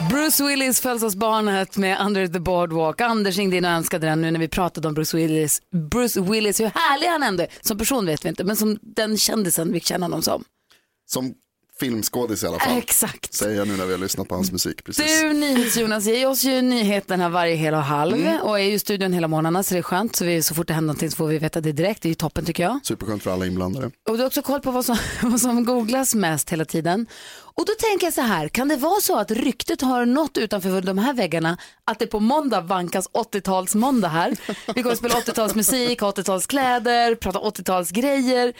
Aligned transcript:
Bruce 0.00 0.44
Willis 0.44 0.80
födelsedagsbarnet 0.80 1.76
med 1.76 2.00
Under 2.06 2.26
the 2.26 2.40
Boardwalk. 2.40 3.00
Anders 3.00 3.36
ringde 3.36 3.56
in 3.56 3.64
och 3.64 3.70
önskade 3.70 4.06
den 4.06 4.22
nu 4.22 4.30
när 4.30 4.40
vi 4.40 4.48
pratade 4.48 4.88
om 4.88 4.94
Bruce 4.94 5.16
Willis. 5.16 5.62
Bruce 5.90 6.20
Willis, 6.20 6.60
hur 6.60 6.64
härlig 6.74 7.06
han 7.06 7.22
ändå 7.22 7.42
är. 7.42 7.48
Som 7.60 7.78
person 7.78 8.06
vet 8.06 8.24
vi 8.24 8.28
inte, 8.28 8.44
men 8.44 8.56
som 8.56 8.78
den 8.82 9.16
kändisen 9.16 9.72
vi 9.72 9.80
känner 9.80 10.04
honom 10.04 10.22
som. 10.22 10.44
Som 11.06 11.34
filmskådis 11.80 12.42
i 12.42 12.46
alla 12.46 12.58
fall. 12.58 12.78
Exakt. 12.78 13.34
Säger 13.34 13.58
jag 13.58 13.68
nu 13.68 13.76
när 13.76 13.86
vi 13.86 13.92
har 13.92 13.98
lyssnat 13.98 14.28
på 14.28 14.34
hans 14.34 14.52
musik. 14.52 14.84
Precis. 14.84 15.20
Du, 15.20 15.32
NyhetsJonas, 15.32 16.06
ger 16.06 16.28
oss 16.28 16.44
ju 16.44 16.62
nyheterna 16.62 17.28
varje 17.28 17.54
hel 17.54 17.74
och 17.74 17.82
halv 17.82 18.28
och 18.42 18.60
är 18.60 18.64
ju 18.64 18.72
i 18.72 18.78
studion 18.78 19.12
hela 19.12 19.28
morgnarna 19.28 19.62
så 19.62 19.74
det 19.74 19.78
är 19.78 19.82
skönt. 19.82 20.16
Så, 20.16 20.24
vi, 20.24 20.42
så 20.42 20.54
fort 20.54 20.66
det 20.66 20.74
händer 20.74 20.86
någonting 20.86 21.10
så 21.10 21.16
får 21.16 21.26
vi 21.26 21.38
veta 21.38 21.60
det 21.60 21.72
direkt. 21.72 22.02
Det 22.02 22.06
är 22.06 22.10
ju 22.10 22.14
toppen 22.14 22.44
tycker 22.44 22.62
jag. 22.62 22.80
Superskönt 22.82 23.22
för 23.22 23.30
alla 23.30 23.46
inblandade. 23.46 23.86
Och 23.86 24.16
du 24.16 24.18
har 24.18 24.26
också 24.26 24.42
koll 24.42 24.60
på 24.60 24.70
vad 24.70 24.84
som, 24.84 24.96
vad 25.22 25.40
som 25.40 25.64
googlas 25.64 26.14
mest 26.14 26.50
hela 26.50 26.64
tiden. 26.64 27.06
Och 27.56 27.66
då 27.66 27.72
tänker 27.78 28.06
jag 28.06 28.14
så 28.14 28.20
här, 28.20 28.48
kan 28.48 28.68
det 28.68 28.76
vara 28.76 29.00
så 29.00 29.18
att 29.18 29.30
ryktet 29.30 29.80
har 29.80 30.06
nått 30.06 30.38
utanför 30.38 30.80
de 30.80 30.98
här 30.98 31.14
väggarna 31.14 31.58
att 31.84 31.98
det 31.98 32.06
på 32.06 32.20
måndag 32.20 32.60
vankas 32.60 33.08
80-talsmåndag 33.10 34.08
här? 34.08 34.36
Vi 34.74 34.82
kommer 34.82 34.92
att 34.92 34.98
spela 34.98 35.14
80-talsmusik, 35.14 35.96
80-talskläder, 35.96 37.14
prata 37.14 37.38
80-talsgrejer. 37.38 38.52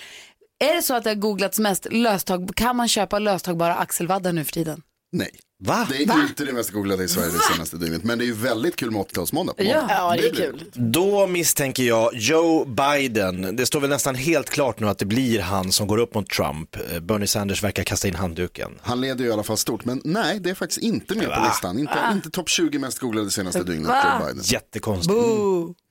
Är 0.58 0.74
det 0.76 0.82
så 0.82 0.94
att 0.94 1.04
det 1.04 1.10
har 1.10 1.14
googlats 1.14 1.58
mest 1.58 1.86
löstag, 1.90 2.50
kan 2.56 2.76
man 2.76 2.88
köpa 2.88 3.18
löstagbara 3.18 3.74
axelvaddar 3.74 4.32
nu 4.32 4.44
för 4.44 4.52
tiden? 4.52 4.82
Nej. 5.12 5.30
Va? 5.64 5.86
Det 5.90 5.96
är 5.96 6.22
inte 6.22 6.44
det 6.44 6.52
mest 6.52 6.70
googlade 6.70 7.04
i 7.04 7.08
Sverige 7.08 7.30
det 7.32 7.54
senaste 7.54 7.76
dygnet. 7.76 8.04
Men 8.04 8.18
det 8.18 8.24
är 8.24 8.26
ju 8.26 8.32
väldigt 8.32 8.76
kul 8.76 8.90
med 8.90 9.00
80-talsmåndag. 9.02 9.52
på 9.56 9.62
Ja. 9.62 9.76
måndag. 9.80 9.94
Ja, 9.94 10.16
det 10.16 10.28
är 10.28 10.34
kul. 10.34 10.64
Då 10.72 11.26
misstänker 11.26 11.82
jag 11.82 12.10
Joe 12.14 12.64
Biden. 12.64 13.56
Det 13.56 13.66
står 13.66 13.80
väl 13.80 13.90
nästan 13.90 14.14
helt 14.14 14.50
klart 14.50 14.80
nu 14.80 14.88
att 14.88 14.98
det 14.98 15.04
blir 15.04 15.40
han 15.40 15.72
som 15.72 15.86
går 15.86 15.98
upp 15.98 16.14
mot 16.14 16.28
Trump. 16.30 16.76
Eh, 16.92 17.00
Bernie 17.00 17.26
Sanders 17.26 17.62
verkar 17.64 17.84
kasta 17.84 18.08
in 18.08 18.14
handduken. 18.14 18.78
Han 18.82 19.00
leder 19.00 19.24
ju 19.24 19.30
i 19.30 19.32
alla 19.32 19.42
fall 19.42 19.56
stort. 19.56 19.84
Men 19.84 20.00
nej, 20.04 20.40
det 20.40 20.50
är 20.50 20.54
faktiskt 20.54 20.80
inte 20.82 21.14
med 21.14 21.24
på 21.28 21.44
listan. 21.48 21.78
Inte, 21.78 22.10
inte 22.12 22.30
topp 22.30 22.48
20 22.48 22.78
mest 22.78 22.98
googlade 22.98 23.30
senaste 23.30 23.62
dygnet. 23.64 23.88
Va? 23.88 24.18
Joe 24.20 24.26
Biden. 24.26 24.42
Jättekonstigt. 24.44 25.14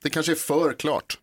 Det 0.02 0.10
kanske 0.10 0.32
är 0.32 0.36
för 0.36 0.72
klart. 0.72 1.18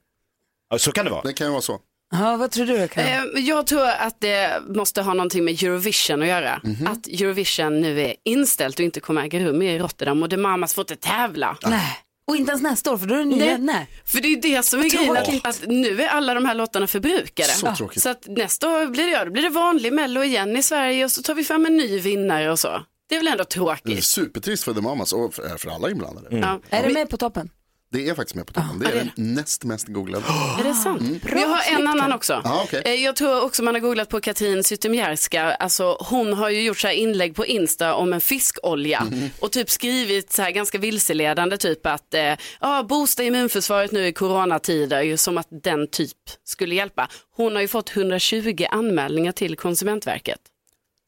Ja, 0.69 0.79
så 0.79 0.91
kan 0.91 1.05
det 1.05 1.11
vara. 1.11 1.21
Det 1.23 1.33
kan 1.33 1.47
ju 1.47 1.51
vara 1.51 1.61
så. 1.61 1.79
Ja, 2.13 2.37
vad 2.37 2.51
tror 2.51 2.65
du 2.65 2.87
Karin? 2.87 3.07
Eh, 3.07 3.41
Jag 3.43 3.67
tror 3.67 3.87
att 3.87 4.15
det 4.21 4.61
måste 4.75 5.01
ha 5.01 5.13
någonting 5.13 5.45
med 5.45 5.63
Eurovision 5.63 6.21
att 6.21 6.27
göra. 6.27 6.61
Att 6.87 7.07
Eurovision 7.07 7.81
nu 7.81 8.01
är 8.01 8.15
inställt 8.25 8.79
och 8.79 8.85
inte 8.85 8.99
kommer 8.99 9.23
äga 9.23 9.39
rum 9.39 9.61
i 9.61 9.79
Rotterdam 9.79 10.23
och 10.23 10.29
The 10.29 10.37
Mamas 10.37 10.73
får 10.73 10.81
inte 10.81 10.95
tävla. 10.95 11.57
Nej. 11.67 11.97
Och 12.27 12.35
inte 12.35 12.49
ens 12.51 12.61
nästa 12.63 12.91
år 12.93 12.97
för 12.97 13.05
då 13.05 13.15
är 13.15 13.19
det 13.19 13.25
nya. 13.25 13.45
Nej. 13.45 13.57
Nej. 13.59 13.87
För 14.05 14.21
det 14.21 14.27
är 14.27 14.29
ju 14.29 14.35
det 14.35 14.63
som 14.63 14.79
är 14.79 14.89
grejen, 14.89 15.17
att, 15.17 15.45
att 15.47 15.61
nu 15.67 16.01
är 16.01 16.07
alla 16.07 16.33
de 16.33 16.45
här 16.45 16.55
låtarna 16.55 16.87
förbrukade. 16.87 17.49
Så 17.49 17.75
tråkigt. 17.75 18.03
Så 18.03 18.09
att 18.09 18.27
nästa 18.27 18.69
år 18.69 18.85
blir 18.85 19.03
det, 19.05 19.11
ja, 19.11 19.25
då 19.25 19.31
blir 19.31 19.43
det 19.43 19.49
vanlig 19.49 19.93
mello 19.93 20.23
igen 20.23 20.57
i 20.57 20.63
Sverige 20.63 21.05
och 21.05 21.11
så 21.11 21.21
tar 21.21 21.35
vi 21.35 21.43
fram 21.43 21.65
en 21.65 21.77
ny 21.77 21.99
vinnare 21.99 22.51
och 22.51 22.59
så. 22.59 22.81
Det 23.09 23.15
är 23.15 23.19
väl 23.19 23.27
ändå 23.27 23.37
Det 23.37 23.41
är 23.41 23.45
tråkigt. 23.45 24.03
supertrist 24.03 24.63
för 24.63 24.73
The 24.73 24.81
Mamas 24.81 25.13
och 25.13 25.33
för, 25.33 25.69
alla 25.75 25.89
inblandade. 25.91 26.37
Ja. 26.37 26.59
Är 26.69 26.87
det 26.87 26.93
med 26.93 27.09
på 27.09 27.17
toppen? 27.17 27.49
Det 27.93 28.09
är 28.09 28.15
faktiskt 28.15 28.35
med 28.35 28.47
på 28.47 28.53
toppen. 28.53 28.79
Det 28.79 28.85
är 28.91 28.95
den 28.95 29.11
näst 29.15 29.63
mest 29.63 29.87
googlade. 29.87 30.25
Är 30.59 30.63
det 30.63 30.73
sant? 30.73 31.01
Men 31.23 31.41
jag 31.41 31.47
har 31.47 31.75
en 31.79 31.87
annan 31.87 32.13
också. 32.13 32.41
Ja, 32.43 32.61
okej. 32.65 32.81
Eh, 32.85 32.93
Jag 32.93 33.15
tror 33.15 33.43
också 33.43 33.63
man 33.63 33.73
har 33.73 33.81
googlat 33.81 34.09
på 34.09 34.21
Katrin 34.21 34.63
Zytomierska. 34.63 35.43
Alltså, 35.43 35.97
hon 35.99 36.33
har 36.33 36.49
ju 36.49 36.61
gjort 36.61 36.79
så 36.79 36.87
här 36.87 36.93
inlägg 36.95 37.35
på 37.35 37.45
Insta 37.45 37.93
om 37.95 38.13
en 38.13 38.21
fiskolja 38.21 39.07
och 39.39 39.51
typ 39.51 39.69
skrivit 39.69 40.31
så 40.31 40.41
här 40.41 40.51
ganska 40.51 40.77
vilseledande 40.77 41.57
typ 41.57 41.85
att 41.85 42.13
eh, 42.13 42.33
ja, 42.61 42.83
boosta 42.89 43.23
immunförsvaret 43.23 43.91
nu 43.91 44.07
i 44.07 44.13
coronatider 44.13 45.01
ju 45.01 45.17
som 45.17 45.37
att 45.37 45.47
den 45.63 45.87
typ 45.87 46.17
skulle 46.43 46.75
hjälpa. 46.75 47.07
Hon 47.35 47.55
har 47.55 47.61
ju 47.61 47.67
fått 47.67 47.95
120 47.97 48.65
anmälningar 48.71 49.31
till 49.31 49.55
Konsumentverket. 49.55 50.39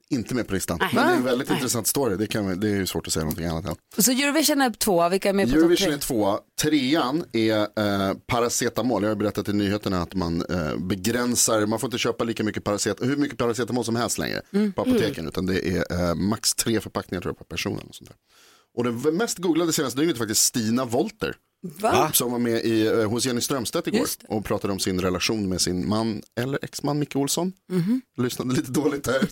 Inte 0.09 0.35
med 0.35 0.47
på 0.47 0.53
listan. 0.53 0.77
Nej. 0.81 0.89
Men 0.93 1.07
det 1.07 1.13
är 1.13 1.17
en 1.17 1.23
väldigt 1.23 1.49
intressant 1.49 1.88
story. 1.88 2.16
Det, 2.17 2.27
kan, 2.27 2.59
det 2.59 2.69
är 2.69 2.75
ju 2.75 2.85
svårt 2.85 3.07
att 3.07 3.13
säga 3.13 3.23
någonting 3.23 3.45
annat 3.45 3.66
än. 3.66 4.03
Så 4.03 4.11
Eurovision 4.11 4.61
är 4.61 4.69
tvåa, 4.69 5.09
vilka 5.09 5.29
är 5.29 5.33
med 5.33 5.51
på 5.51 5.57
Eurovision 5.57 5.93
är 5.93 5.97
tvåa. 5.97 6.39
Trean 6.61 7.23
är 7.33 7.59
eh, 7.59 8.13
paracetamol. 8.27 9.03
Jag 9.03 9.09
har 9.09 9.15
berättat 9.15 9.49
i 9.49 9.53
nyheterna 9.53 10.01
att 10.01 10.15
man 10.15 10.45
eh, 10.49 10.77
begränsar, 10.77 11.65
man 11.65 11.79
får 11.79 11.88
inte 11.88 11.97
köpa 11.97 12.23
lika 12.23 12.44
mycket 12.44 12.63
paracetamol, 12.63 13.09
hur 13.09 13.17
mycket 13.17 13.38
paracetamol 13.38 13.85
som 13.85 13.95
helst 13.95 14.17
längre 14.17 14.41
på 14.75 14.81
apoteken. 14.81 15.27
Utan 15.27 15.45
det 15.45 15.67
är 15.67 16.09
eh, 16.09 16.15
max 16.15 16.53
tre 16.53 16.81
förpackningar 16.81 17.21
tror 17.21 17.29
jag 17.39 17.47
per 17.47 17.55
person. 17.55 17.79
Och, 17.89 17.95
sånt 17.95 18.09
där. 18.09 18.17
och 18.77 18.83
den 18.83 19.17
mest 19.17 19.38
googlade 19.38 19.73
senaste 19.73 19.99
dygnet 19.99 20.15
är 20.15 20.19
faktiskt 20.19 20.44
Stina 20.44 20.85
Wolter. 20.85 21.35
Va? 21.79 22.11
Som 22.13 22.31
var 22.31 22.39
med 22.39 22.65
i, 22.65 22.87
eh, 22.87 23.09
hos 23.09 23.25
Jenny 23.25 23.41
Strömstedt 23.41 23.87
igår 23.87 24.07
och 24.27 24.45
pratade 24.45 24.73
om 24.73 24.79
sin 24.79 25.01
relation 25.01 25.49
med 25.49 25.61
sin 25.61 25.89
man 25.89 26.21
eller 26.39 26.59
exman 26.61 26.99
Micke 26.99 27.15
Olsson. 27.15 27.53
Lyssnade 28.17 28.53
lite 28.55 28.71
dåligt 28.71 29.03
där. 29.03 29.29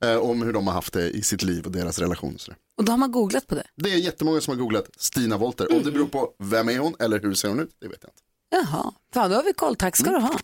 eh, 0.12 0.16
om 0.16 0.42
hur 0.42 0.52
de 0.52 0.66
har 0.66 0.74
haft 0.74 0.92
det 0.92 1.10
i 1.10 1.22
sitt 1.22 1.42
liv 1.42 1.66
och 1.66 1.72
deras 1.72 1.98
relation. 1.98 2.34
och 2.34 2.40
sådär. 2.40 2.58
Och 2.78 2.84
då 2.84 2.92
har 2.92 2.96
man 2.98 3.12
googlat 3.12 3.46
på 3.46 3.54
det? 3.54 3.66
Det 3.76 3.90
är 3.92 3.96
jättemånga 3.96 4.40
som 4.40 4.50
har 4.52 4.58
googlat 4.58 4.86
Stina 4.96 5.36
Wolter. 5.36 5.72
Om 5.76 5.82
det 5.82 5.90
beror 5.90 6.06
på 6.06 6.30
vem 6.38 6.68
är 6.68 6.78
hon 6.78 6.94
eller 6.98 7.20
hur 7.20 7.34
ser 7.34 7.48
hon 7.48 7.60
ut, 7.60 7.70
det 7.80 7.88
vet 7.88 7.98
jag 8.02 8.10
inte. 8.10 8.22
Jaha, 8.50 8.92
Fan, 9.14 9.30
då 9.30 9.36
har 9.36 9.42
vi 9.42 9.52
koll. 9.52 9.76
Tack 9.76 9.96
ska 9.96 10.10
du 10.10 10.18
ha. 10.18 10.38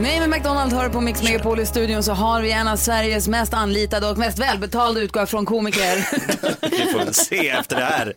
Nej, 0.00 0.20
men 0.20 0.30
McDonald 0.30 0.72
hör 0.72 0.88
på 0.88 1.00
Mix 1.00 1.22
Megapol 1.22 1.60
i 1.60 1.66
studion 1.66 2.02
så 2.02 2.12
har 2.12 2.42
vi 2.42 2.52
en 2.52 2.68
av 2.68 2.76
Sveriges 2.76 3.28
mest 3.28 3.54
anlitade 3.54 4.06
och 4.06 4.18
mest 4.18 4.38
välbetalda 4.38 5.00
utgår 5.00 5.26
från 5.26 5.46
komiker. 5.46 5.96
Vi 6.70 6.92
får 6.92 6.98
väl 6.98 7.14
se 7.14 7.48
efter 7.48 7.76
det 7.76 7.84
här. 7.84 8.14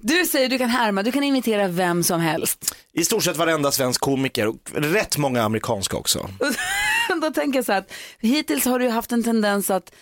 Du 0.00 0.24
säger 0.24 0.48
du 0.48 0.58
kan 0.58 0.68
härma, 0.68 1.02
du 1.02 1.12
kan 1.12 1.24
imitera 1.24 1.68
vem 1.68 2.02
som 2.02 2.20
helst. 2.20 2.76
I 2.92 3.04
stort 3.04 3.24
sett 3.24 3.36
varenda 3.36 3.72
svensk 3.72 4.00
komiker 4.00 4.46
och 4.46 4.56
rätt 4.74 5.18
många 5.18 5.42
amerikanska 5.42 5.96
också. 5.96 6.28
Då 7.22 7.30
tänker 7.30 7.58
jag 7.58 7.66
så 7.66 7.72
här 7.72 7.78
att 7.78 7.92
hittills 8.18 8.64
har 8.64 8.78
du 8.78 8.88
haft 8.88 9.12
en 9.12 9.24
tendens 9.24 9.70
att 9.70 9.92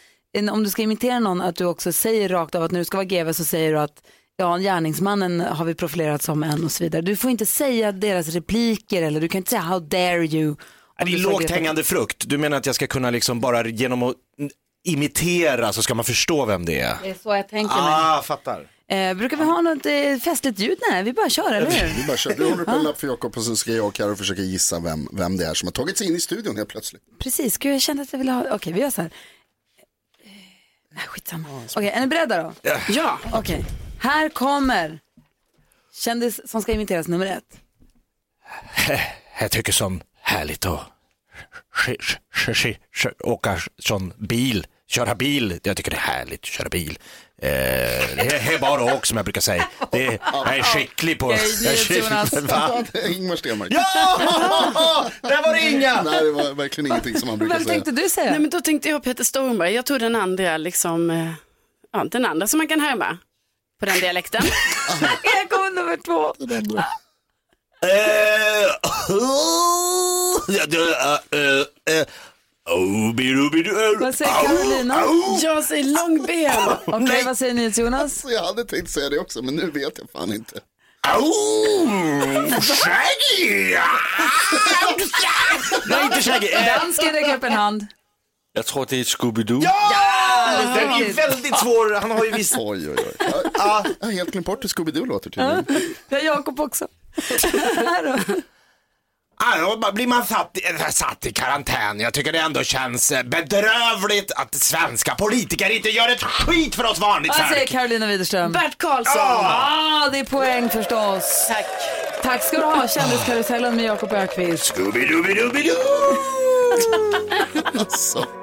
om 0.52 0.64
du 0.64 0.70
ska 0.70 0.82
imitera 0.82 1.18
någon 1.18 1.40
att 1.40 1.56
du 1.56 1.64
också 1.64 1.92
säger 1.92 2.28
rakt 2.28 2.54
av 2.54 2.62
att 2.62 2.70
när 2.70 2.78
du 2.78 2.84
ska 2.84 2.96
vara 2.96 3.04
GV 3.04 3.32
så 3.32 3.44
säger 3.44 3.72
du 3.72 3.78
att 3.78 4.02
ja, 4.36 4.56
gärningsmannen 4.56 5.40
har 5.40 5.64
vi 5.64 5.74
profilerat 5.74 6.22
som 6.22 6.42
en 6.42 6.64
och 6.64 6.72
så 6.72 6.84
vidare. 6.84 7.02
Du 7.02 7.16
får 7.16 7.30
inte 7.30 7.46
säga 7.46 7.92
deras 7.92 8.28
repliker 8.28 9.02
eller 9.02 9.20
du 9.20 9.28
kan 9.28 9.38
inte 9.38 9.50
säga 9.50 9.62
how 9.62 9.78
dare 9.80 10.26
you. 10.26 10.56
Det 10.98 11.12
är 11.12 11.18
lågt 11.18 11.50
hängande 11.50 11.84
frukt. 11.84 12.24
Du 12.28 12.38
menar 12.38 12.56
att 12.56 12.66
jag 12.66 12.74
ska 12.74 12.86
kunna 12.86 13.10
liksom 13.10 13.40
bara 13.40 13.68
genom 13.68 14.02
att 14.02 14.16
imitera 14.84 15.72
så 15.72 15.82
ska 15.82 15.94
man 15.94 16.04
förstå 16.04 16.46
vem 16.46 16.64
det 16.64 16.80
är? 16.80 16.96
Det 17.02 17.10
är 17.10 17.14
så 17.22 17.34
jag 17.34 17.48
tänker 17.48 17.74
mig. 17.74 17.84
Ah, 17.84 18.22
fattar. 18.22 18.66
Eh, 18.88 19.14
brukar 19.14 19.36
vi 19.36 19.44
ha 19.44 19.60
något 19.60 19.86
eh, 19.86 20.18
festligt 20.24 20.58
ljud? 20.58 20.78
Nej, 20.90 21.02
vi 21.02 21.12
bara 21.12 21.30
kör, 21.30 21.52
eller 21.52 21.70
hur? 21.70 21.94
Vi 21.94 22.06
bara 22.06 22.16
kör. 22.16 22.34
Du 22.34 22.44
håller 22.44 22.62
upp 22.62 22.68
en 22.68 22.82
lapp 22.82 23.00
för 23.00 23.06
Jakob 23.06 23.36
och 23.36 23.42
så 23.44 23.56
ska 23.56 23.72
jag 23.72 23.86
och 23.86 23.94
Karo 23.94 24.16
försöka 24.16 24.42
gissa 24.42 24.80
vem, 24.80 25.08
vem 25.12 25.36
det 25.36 25.46
är 25.46 25.54
som 25.54 25.66
har 25.66 25.72
tagit 25.72 25.98
sig 25.98 26.06
in 26.06 26.16
i 26.16 26.20
studion 26.20 26.56
helt 26.56 26.68
plötsligt. 26.68 27.02
Precis, 27.18 27.58
Gud, 27.58 27.74
jag 27.74 27.82
kände 27.82 28.02
att 28.02 28.12
jag 28.12 28.18
ville 28.18 28.32
ha... 28.32 28.44
Okej, 28.54 28.72
vi 28.72 28.80
gör 28.80 28.90
så 28.90 29.02
här. 29.02 29.10
Eh, 30.24 30.30
Nej, 30.94 31.04
skitsamma. 31.06 31.48
Okej, 31.76 31.88
är 31.88 32.00
ni 32.00 32.06
beredda 32.06 32.42
då? 32.42 32.52
Ja, 32.88 33.18
Okej, 33.32 33.64
här 33.98 34.28
kommer 34.28 35.00
kändis 35.94 36.50
som 36.50 36.62
ska 36.62 36.72
imiteras 36.72 37.08
nummer 37.08 37.26
ett. 37.26 37.60
Jag 39.40 39.50
tycker 39.50 39.72
som 39.72 40.00
härligt 40.20 40.66
att 40.66 40.80
åka 43.24 43.58
sån 43.78 44.12
bil, 44.18 44.66
köra 44.88 45.14
bil. 45.14 45.60
Jag 45.62 45.76
tycker 45.76 45.90
det 45.90 45.96
är 45.96 46.00
härligt 46.00 46.40
att 46.40 46.46
köra 46.46 46.68
bil. 46.68 46.98
Eh, 47.42 47.48
det 48.16 48.54
är 48.54 48.58
bara 48.58 48.94
åk 48.94 49.06
som 49.06 49.16
jag 49.16 49.24
brukar 49.24 49.40
säga. 49.40 49.68
Det 49.92 50.06
är, 50.06 50.18
jag 50.32 50.58
är 50.58 50.62
skicklig 50.62 51.18
på... 51.18 51.32
Ingmar 53.08 53.36
Stenmark. 53.36 53.72
Ja! 53.72 55.10
Där 55.22 55.42
var 55.42 55.54
det 55.54 55.70
inga! 55.70 56.02
Nej, 56.02 56.24
det 56.24 56.30
var 56.30 56.54
verkligen 56.54 56.86
ingenting 56.86 57.18
som 57.20 57.28
han 57.28 57.38
brukar 57.38 57.54
Vem 57.54 57.64
säga. 57.64 57.74
tänkte 57.74 58.02
du 58.02 58.08
säga? 58.08 58.30
Nej, 58.30 58.40
men 58.40 58.50
då 58.50 58.60
tänkte 58.60 58.88
jag 58.88 59.04
Peter 59.04 59.24
Stormberg. 59.24 59.72
Jag 59.74 59.86
tog 59.86 60.00
den 60.00 60.16
andra, 60.16 60.56
liksom, 60.56 61.10
eh, 61.10 61.32
ja, 61.92 62.04
den 62.04 62.26
andra 62.26 62.46
som 62.46 62.58
man 62.58 62.68
kan 62.68 62.80
härma 62.80 63.18
på 63.80 63.86
den 63.86 64.00
dialekten. 64.00 64.42
Här 65.22 65.48
kommer 65.48 65.70
nummer 65.70 65.96
två. 65.96 66.34
Eh, 67.82 68.70
ja, 69.08 70.33
Vad 74.00 74.14
säger 74.14 74.32
Carolina? 74.46 75.04
Jag 75.42 75.64
säger 75.64 75.84
långben. 75.84 76.52
Okej, 77.04 77.24
vad 77.24 77.38
säger 77.38 77.54
NyhetsJonas? 77.54 78.20
Så 78.20 78.30
jag 78.30 78.44
hade 78.44 78.64
tänkt 78.64 78.90
säga 78.90 79.08
det 79.08 79.18
också, 79.18 79.42
men 79.42 79.54
nu 79.56 79.70
vet 79.70 79.98
jag 79.98 80.10
fan 80.12 80.32
inte. 80.32 80.60
Oh, 81.18 82.60
Shaggy! 82.60 83.76
Nej, 85.86 86.04
inte 86.04 86.22
Shaggy. 86.22 86.48
Dansken 86.80 87.12
räcker 87.12 87.36
upp 87.36 87.44
en 87.44 87.52
hand. 87.52 87.86
Jag 88.52 88.66
tror 88.66 88.82
att 88.82 88.88
det 88.88 88.96
är 89.00 89.04
Scooby-Doo. 89.04 89.60
Den 90.74 90.90
är 90.92 91.12
väldigt 91.12 91.58
svår. 91.58 92.00
Han 92.00 92.10
har 92.10 92.24
ju 92.24 92.30
visst... 92.30 92.54
Oj, 92.58 92.88
oj, 92.90 92.96
oj. 92.98 93.14
Jag, 93.18 93.86
jag 94.00 94.06
har 94.06 94.12
helt 94.12 94.30
glömt 94.30 94.46
bort 94.46 94.64
hur 94.64 94.68
Scooby-Doo 94.68 95.06
låter 95.06 95.30
tydligen. 95.30 95.64
Det 96.08 96.16
är 96.16 96.24
Jakob 96.24 96.60
också. 96.60 96.88
Här 97.76 98.02
då. 98.04 98.34
Då 99.82 99.92
blir 99.92 100.06
man 100.06 100.24
satt, 100.26 100.56
i- 100.58 100.92
satt 100.92 101.26
i 101.26 101.32
karantän. 101.32 102.00
Jag 102.00 102.12
tycker 102.12 102.32
det 102.32 102.38
ändå 102.38 102.62
känns 102.62 103.12
eh, 103.12 103.22
bedrövligt 103.22 104.32
att 104.36 104.54
svenska 104.54 105.14
politiker 105.14 105.70
inte 105.70 105.88
gör 105.90 106.08
ett 106.08 106.22
skit 106.22 106.74
för 106.74 106.84
oss 106.90 106.98
vanligt 106.98 107.28
Vad 107.38 107.48
säger 107.48 107.60
folk. 107.60 107.70
Carolina 107.70 108.06
Widerström? 108.06 108.52
Bert 108.52 108.78
Karlsson. 108.78 109.22
Ah, 109.22 110.08
det 110.12 110.18
är 110.18 110.24
poäng 110.24 110.70
förstås. 110.70 111.46
Tack. 111.48 111.66
Tack 112.22 112.42
ska 112.42 112.56
du 112.58 112.64
ha, 112.64 112.88
kändiskarusellen 112.88 113.76
med 113.76 113.84
Jakob 113.84 114.12
Ökvist. 114.12 114.74
Scooby-Dooby-Dooby-Doo! 114.74 116.16
Alltså. 117.78 118.26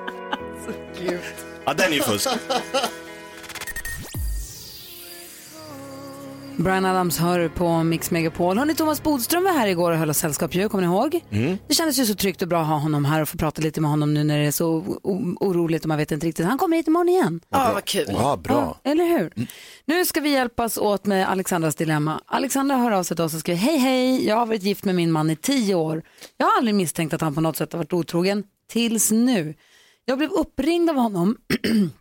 Ja, 1.65 1.73
den 1.73 1.91
är 1.91 1.95
ju 1.95 2.03
fusk. 2.03 2.27
Brian 6.61 6.85
Adams 6.85 7.17
hör 7.19 7.49
på 7.49 7.83
Mix 7.83 8.11
Megapol. 8.11 8.57
Hörni, 8.57 8.75
Thomas 8.75 9.03
Bodström 9.03 9.43
var 9.43 9.51
här 9.51 9.67
igår 9.67 9.91
och 9.91 9.97
höll 9.97 10.09
oss 10.09 10.17
sällskap 10.17 10.55
ju, 10.55 10.69
kommer 10.69 10.87
ni 10.87 10.93
ihåg? 10.93 11.19
Det 11.67 11.73
kändes 11.73 11.99
ju 11.99 12.05
så 12.05 12.15
tryggt 12.15 12.41
och 12.41 12.47
bra 12.47 12.61
att 12.61 12.67
ha 12.67 12.77
honom 12.77 13.05
här 13.05 13.21
och 13.21 13.29
få 13.29 13.37
prata 13.37 13.61
lite 13.61 13.81
med 13.81 13.89
honom 13.91 14.13
nu 14.13 14.23
när 14.23 14.39
det 14.39 14.45
är 14.45 14.51
så 14.51 14.67
oroligt 15.39 15.83
och 15.83 15.87
man 15.87 15.97
vet 15.97 16.11
inte 16.11 16.27
riktigt. 16.27 16.45
Han 16.45 16.57
kommer 16.57 16.77
hit 16.77 16.87
imorgon 16.87 17.09
igen. 17.09 17.41
Ja, 17.49 17.71
vad 17.73 17.85
kul. 17.85 18.05
Ja, 18.09 18.37
bra. 18.37 18.79
Ja, 18.83 18.91
eller 18.91 19.05
hur? 19.05 19.47
Nu 19.85 20.05
ska 20.05 20.19
vi 20.21 20.29
hjälpas 20.29 20.77
åt 20.77 21.05
med 21.05 21.29
Alexandras 21.29 21.75
dilemma. 21.75 22.21
Alexandra 22.25 22.75
hör 22.75 22.91
av 22.91 23.03
sig 23.03 23.17
till 23.17 23.25
oss 23.25 23.33
och 23.33 23.39
skriver 23.39 23.59
Hej 23.59 23.77
hej, 23.77 24.27
jag 24.27 24.35
har 24.35 24.45
varit 24.45 24.63
gift 24.63 24.85
med 24.85 24.95
min 24.95 25.11
man 25.11 25.29
i 25.29 25.35
tio 25.35 25.75
år. 25.75 26.03
Jag 26.37 26.45
har 26.45 26.57
aldrig 26.57 26.75
misstänkt 26.75 27.13
att 27.13 27.21
han 27.21 27.35
på 27.35 27.41
något 27.41 27.57
sätt 27.57 27.73
har 27.73 27.77
varit 27.77 27.93
otrogen 27.93 28.43
tills 28.71 29.11
nu. 29.11 29.55
Jag 30.05 30.17
blev 30.17 30.29
uppringd 30.29 30.89
av 30.89 30.95
honom 30.95 31.37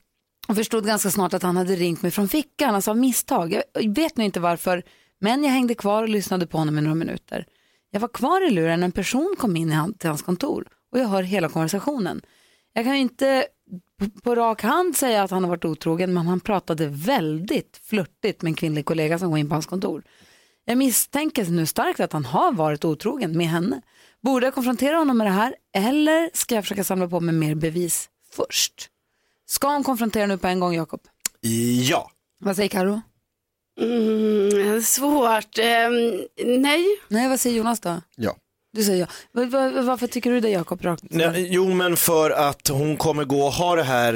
och 0.51 0.57
förstod 0.57 0.87
ganska 0.87 1.11
snart 1.11 1.35
att 1.35 1.43
han 1.43 1.57
hade 1.57 1.77
ringt 1.77 2.03
mig 2.03 2.11
från 2.11 2.29
fickan, 2.29 2.75
alltså 2.75 2.91
av 2.91 2.97
misstag. 2.97 3.63
Jag 3.73 3.95
vet 3.95 4.17
nu 4.17 4.25
inte 4.25 4.41
varför, 4.41 4.83
men 5.21 5.45
jag 5.45 5.51
hängde 5.51 5.75
kvar 5.75 6.03
och 6.03 6.09
lyssnade 6.09 6.47
på 6.47 6.59
honom 6.59 6.79
i 6.79 6.81
några 6.81 6.95
minuter. 6.95 7.47
Jag 7.91 8.01
var 8.01 8.09
kvar 8.09 8.47
i 8.47 8.51
luren 8.51 8.81
när 8.81 8.85
en 8.85 8.93
person 8.93 9.35
kom 9.39 9.57
in 9.57 9.73
han, 9.73 9.95
till 9.95 10.09
hans 10.09 10.23
kontor 10.23 10.67
och 10.93 10.99
jag 10.99 11.09
hör 11.09 11.23
hela 11.23 11.49
konversationen. 11.49 12.21
Jag 12.73 12.85
kan 12.85 12.95
ju 12.95 13.01
inte 13.01 13.47
på- 13.99 14.21
på 14.21 14.35
rak 14.35 14.63
hand 14.63 14.97
säga 14.97 15.23
att 15.23 15.31
han 15.31 15.45
har 15.45 15.49
varit 15.51 15.65
otrogen, 15.65 16.15
men 16.15 16.27
han 16.27 16.41
pratade 16.41 16.87
väldigt 16.87 17.81
flörtigt 17.85 18.43
med 18.43 18.51
en 18.51 18.55
kvinnlig 18.55 18.85
kollega 18.85 19.19
som 19.19 19.31
går 19.31 19.39
in 19.39 19.49
på 19.49 19.55
hans 19.55 19.67
kontor. 19.67 20.03
Jag 20.65 20.79
misstänker 20.79 21.45
nu 21.45 21.67
starkt 21.67 22.01
att 22.01 22.13
han 22.13 22.25
har 22.25 22.53
varit 22.53 22.85
otrogen 22.85 23.37
med 23.37 23.47
henne. 23.47 23.83
Borde 24.23 24.47
jag 24.47 24.55
konfrontera 24.55 24.97
honom 24.97 25.19
med 25.19 25.27
det 25.27 25.31
här 25.31 25.55
eller 25.75 26.31
ska 26.35 26.55
jag 26.55 26.65
försöka 26.65 26.85
samla 26.85 27.09
på 27.09 27.21
mig 27.21 27.35
mer 27.35 27.55
bevis 27.55 28.09
först? 28.37 28.91
Ska 29.51 29.69
hon 29.69 29.85
konfrontera 29.85 30.27
nu 30.27 30.39
på 30.39 30.47
en 30.47 30.61
gång, 30.61 30.75
Jakob? 30.75 31.01
Ja. 31.89 32.11
Vad 32.41 32.57
säger 32.57 32.69
Karo? 32.69 33.01
Mm, 33.81 34.83
svårt. 34.83 35.59
Ehm, 35.59 35.93
nej. 36.63 36.85
Nej, 37.09 37.29
vad 37.29 37.41
säger 37.41 37.57
Jonas 37.57 37.81
då? 37.81 38.01
Ja. 38.17 38.37
Du 38.73 38.85
säger 38.85 39.01
ja. 39.01 39.07
Va- 39.33 39.45
va- 39.71 39.83
Varför 39.83 40.07
tycker 40.07 40.31
du 40.31 40.41
det, 40.41 40.49
Jakob? 40.51 40.81
Jo, 41.37 41.75
men 41.75 41.97
för 41.97 42.31
att 42.31 42.69
hon 42.69 42.97
kommer 42.97 43.25
gå 43.25 43.43
och 43.43 43.53
ha 43.53 43.77
det 43.77 43.83
här 43.83 44.15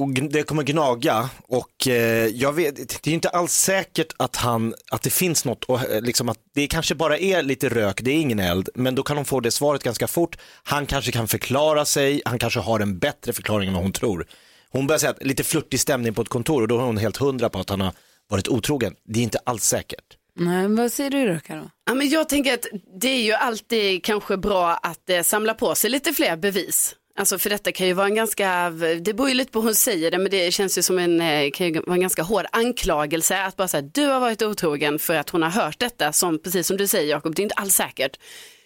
och, 0.00 0.08
det 0.30 0.42
kommer 0.42 0.62
gnaga 0.62 1.30
och 1.42 1.88
eh, 1.88 2.26
jag 2.26 2.52
vet, 2.52 3.02
det 3.02 3.10
är 3.10 3.14
inte 3.14 3.28
alls 3.28 3.52
säkert 3.52 4.12
att 4.16 4.36
han, 4.36 4.74
att 4.90 5.02
det 5.02 5.10
finns 5.10 5.44
något 5.44 5.64
och 5.64 5.90
eh, 5.90 6.00
liksom 6.02 6.28
att 6.28 6.38
det 6.54 6.66
kanske 6.66 6.94
bara 6.94 7.18
är 7.18 7.42
lite 7.42 7.68
rök, 7.68 8.00
det 8.02 8.10
är 8.10 8.20
ingen 8.20 8.38
eld, 8.40 8.68
men 8.74 8.94
då 8.94 9.02
kan 9.02 9.16
hon 9.16 9.24
få 9.26 9.40
det 9.40 9.50
svaret 9.50 9.82
ganska 9.82 10.06
fort. 10.06 10.36
Han 10.62 10.86
kanske 10.86 11.12
kan 11.12 11.28
förklara 11.28 11.84
sig, 11.84 12.22
han 12.24 12.38
kanske 12.38 12.60
har 12.60 12.80
en 12.80 12.98
bättre 12.98 13.32
förklaring 13.32 13.68
än 13.68 13.74
vad 13.74 13.82
hon 13.82 13.92
tror. 13.92 14.26
Hon 14.72 14.86
börjar 14.86 14.98
säga 14.98 15.10
att 15.10 15.22
lite 15.22 15.44
flörtig 15.44 15.80
stämning 15.80 16.14
på 16.14 16.22
ett 16.22 16.28
kontor 16.28 16.62
och 16.62 16.68
då 16.68 16.78
är 16.78 16.82
hon 16.82 16.96
helt 16.96 17.16
hundra 17.16 17.48
på 17.48 17.58
att 17.58 17.70
han 17.70 17.80
har 17.80 17.92
varit 18.28 18.48
otrogen. 18.48 18.94
Det 19.04 19.18
är 19.18 19.22
inte 19.22 19.38
alls 19.44 19.64
säkert. 19.64 20.16
Nej, 20.36 20.62
men 20.62 20.76
vad 20.76 20.92
säger 20.92 21.10
du 21.10 21.34
då, 21.34 21.40
Karo? 21.40 21.70
Ja, 21.86 21.94
men 21.94 22.08
jag 22.08 22.28
tänker 22.28 22.54
att 22.54 22.66
det 23.00 23.08
är 23.08 23.22
ju 23.22 23.32
alltid 23.32 24.04
kanske 24.04 24.36
bra 24.36 24.74
att 24.74 25.10
eh, 25.10 25.22
samla 25.22 25.54
på 25.54 25.74
sig 25.74 25.90
lite 25.90 26.12
fler 26.12 26.36
bevis. 26.36 26.96
Alltså 27.18 27.38
för 27.38 27.50
detta 27.50 27.72
kan 27.72 27.86
ju 27.86 27.92
vara 27.92 28.06
en 28.06 28.14
ganska, 28.14 28.70
det 29.00 29.14
beror 29.14 29.28
ju 29.28 29.34
lite 29.34 29.52
på 29.52 29.60
hur 29.60 29.66
hon 29.66 29.74
säger 29.74 30.10
det, 30.10 30.18
men 30.18 30.30
det 30.30 30.52
känns 30.52 30.78
ju 30.78 30.82
som 30.82 30.98
en, 30.98 31.20
eh, 31.20 31.50
kan 31.50 31.66
ju 31.66 31.80
vara 31.80 31.94
en 31.94 32.00
ganska 32.00 32.22
hård 32.22 32.46
anklagelse 32.52 33.42
att 33.42 33.56
bara 33.56 33.68
säga 33.68 33.82
du 33.82 34.06
har 34.06 34.20
varit 34.20 34.42
otrogen 34.42 34.98
för 34.98 35.14
att 35.14 35.30
hon 35.30 35.42
har 35.42 35.50
hört 35.50 35.78
detta, 35.78 36.12
som, 36.12 36.38
precis 36.38 36.66
som 36.66 36.76
du 36.76 36.86
säger 36.86 37.10
Jakob, 37.10 37.34
det 37.34 37.42
är 37.42 37.44
inte 37.44 37.54
alls 37.54 37.74
säkert. 37.74 38.18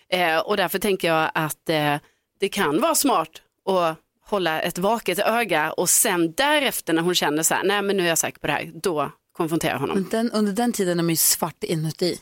Eh, 0.09 0.39
och 0.39 0.57
därför 0.57 0.79
tänker 0.79 1.09
jag 1.09 1.31
att 1.35 1.69
eh, 1.69 1.97
det 2.41 2.49
kan 2.49 2.81
vara 2.81 2.95
smart 2.95 3.31
att 3.69 3.99
hålla 4.27 4.61
ett 4.61 4.79
vaket 4.79 5.19
öga 5.19 5.73
och 5.73 5.91
sen 5.91 6.33
därefter 6.33 6.93
när 6.93 7.03
hon 7.03 7.15
känner 7.15 7.43
så 7.43 7.55
här, 7.55 7.65
nej 7.65 7.83
men 7.83 7.97
nu 7.97 8.03
är 8.03 8.09
jag 8.09 8.19
säker 8.19 8.39
på 8.39 8.47
det 8.47 8.53
här, 8.53 8.73
då 8.75 9.13
konfronterar 9.33 9.79
honom. 9.79 9.95
Men 9.95 10.09
den, 10.11 10.31
under 10.31 10.53
den 10.53 10.73
tiden 10.73 10.99
är 10.99 11.03
man 11.03 11.11
ju 11.11 11.17
svart 11.17 11.65
inuti. 11.65 12.19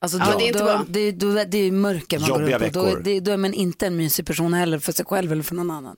Alltså, 0.00 0.18
Ja, 0.18 0.32
då, 0.32 0.38
det 0.38 0.44
är 0.44 0.46
inte 0.46 0.58
då, 0.58 0.64
bra. 0.64 0.84
Det, 0.88 1.12
då, 1.12 1.32
det 1.32 1.58
är 1.58 1.64
ju 1.64 1.72
mörker 1.72 2.18
man 2.18 2.28
Jobbiga 2.28 2.58
går 2.58 2.64
runt 2.64 2.74
på. 2.74 2.80
Då, 2.80 2.96
det, 2.96 3.20
då 3.20 3.30
är 3.30 3.36
man 3.36 3.54
inte 3.54 3.86
en 3.86 3.96
mysig 3.96 4.26
person 4.26 4.54
heller 4.54 4.78
för 4.78 4.92
sig 4.92 5.04
själv 5.04 5.32
eller 5.32 5.42
för 5.42 5.54
någon 5.54 5.70
annan. 5.70 5.96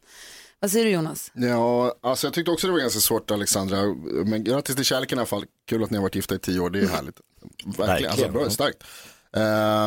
Vad 0.60 0.70
säger 0.70 0.84
du 0.84 0.90
Jonas? 0.90 1.30
Ja, 1.34 1.94
alltså 2.02 2.26
jag 2.26 2.34
tyckte 2.34 2.50
också 2.50 2.66
det 2.66 2.72
var 2.72 2.80
ganska 2.80 3.00
svårt 3.00 3.30
Alexandra. 3.30 3.94
Men 4.24 4.44
grattis 4.44 4.76
till 4.76 4.84
kärleken 4.84 5.18
i 5.18 5.20
alla 5.20 5.26
fall. 5.26 5.44
Kul 5.68 5.84
att 5.84 5.90
ni 5.90 5.96
har 5.96 6.02
varit 6.02 6.14
gifta 6.14 6.34
i 6.34 6.38
tio 6.38 6.60
år, 6.60 6.70
det 6.70 6.80
är 6.80 6.88
härligt. 6.88 7.20
Verkligen, 7.78 8.12
alltså, 8.12 8.28
bra, 8.28 8.50
starkt. 8.50 8.84
Eh, 9.36 9.40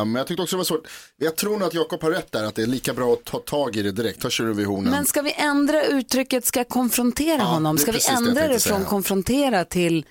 men 0.04 0.14
jag 0.14 0.26
tyckte 0.26 0.42
också 0.42 0.56
det 0.56 0.58
var 0.58 0.64
svårt. 0.64 0.88
Jag 1.16 1.36
tror 1.36 1.52
nog 1.58 1.62
att 1.68 1.74
Jakob 1.74 2.02
har 2.02 2.10
rätt 2.10 2.32
där, 2.32 2.44
att 2.44 2.54
det 2.54 2.62
är 2.62 2.66
lika 2.66 2.94
bra 2.94 3.12
att 3.12 3.24
ta 3.24 3.38
tag 3.38 3.76
i 3.76 3.82
det 3.82 3.92
direkt, 3.92 4.20
ta 4.22 4.30
tjuren 4.30 4.56
vid 4.56 4.66
hornen. 4.66 4.90
Men 4.90 5.04
ska 5.06 5.22
vi 5.22 5.32
ändra 5.32 5.84
uttrycket 5.84 6.44
ska 6.46 6.60
jag 6.60 6.68
konfrontera 6.68 7.42
honom? 7.42 7.76
det 7.76 7.80
är 7.80 7.82
Ska 7.82 7.92
vi 7.92 7.98
det 7.98 8.28
ändra 8.28 8.42
det 8.42 8.48
tänkte 8.48 8.68
från 8.68 8.78
säga. 8.78 8.88
konfrontera 8.88 9.64
till 9.64 10.06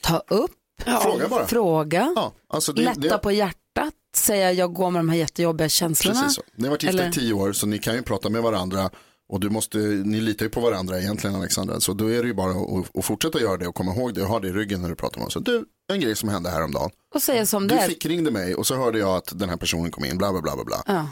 ta 0.00 0.18
upp, 0.28 0.50
Fråga 1.02 1.28
bara. 1.28 1.46
fråga, 1.46 2.12
Ja, 2.16 2.32
alltså 2.48 2.72
det, 2.72 2.82
lätta 2.82 3.00
det, 3.00 3.18
på 3.18 3.32
hjärtat, 3.32 3.94
säga 4.16 4.52
jag 4.52 4.72
går 4.74 4.90
med 4.90 4.98
de 5.00 5.08
här 5.08 5.16
jättejobbiga 5.16 5.68
känslorna. 5.68 6.20
Precis 6.20 6.36
så. 6.36 6.42
Ni 6.54 6.64
har 6.64 6.70
varit 6.70 6.82
gifta 6.82 6.98
Eller- 6.98 7.08
i 7.08 7.12
tio 7.12 7.32
år 7.32 7.52
så 7.52 7.66
ni 7.66 7.78
kan 7.78 7.94
ju 7.94 8.02
prata 8.02 8.30
med 8.30 8.42
varandra 8.42 8.90
och 9.28 9.40
du 9.40 9.50
måste, 9.50 9.78
ni 9.78 10.20
litar 10.20 10.44
ju 10.46 10.50
på 10.50 10.60
varandra 10.60 11.00
egentligen 11.00 11.36
Alexandra. 11.36 11.80
Så 11.80 11.92
då 11.92 12.12
är 12.12 12.22
det 12.22 12.28
ju 12.28 12.34
bara 12.34 12.50
att, 12.50 12.96
att 12.98 13.04
fortsätta 13.04 13.40
göra 13.40 13.56
det 13.56 13.66
och 13.66 13.74
komma 13.74 13.94
ihåg 13.94 14.14
det 14.14 14.22
och 14.22 14.28
ha 14.28 14.40
det 14.40 14.48
i 14.48 14.52
ryggen 14.52 14.82
när 14.82 14.88
du 14.88 14.94
pratar 14.94 15.18
med 15.18 15.26
oss. 15.26 15.32
Så 15.32 15.40
du, 15.40 15.64
en 15.92 16.00
grej 16.00 16.16
som 16.16 16.28
hände 16.28 16.50
häromdagen. 16.50 16.90
Och 17.14 17.22
säga 17.22 17.46
som 17.46 17.68
Du 17.68 17.74
det 17.74 17.80
är. 17.80 17.88
fick 17.88 18.06
ringde 18.06 18.30
mig 18.30 18.54
och 18.54 18.66
så 18.66 18.76
hörde 18.76 18.98
jag 18.98 19.16
att 19.16 19.38
den 19.38 19.48
här 19.48 19.56
personen 19.56 19.90
kom 19.90 20.04
in, 20.04 20.18
bla 20.18 20.32
bla 20.32 20.40
bla 20.42 20.54
bla. 20.56 20.64
bla. 20.64 20.82
Ja. 20.86 21.08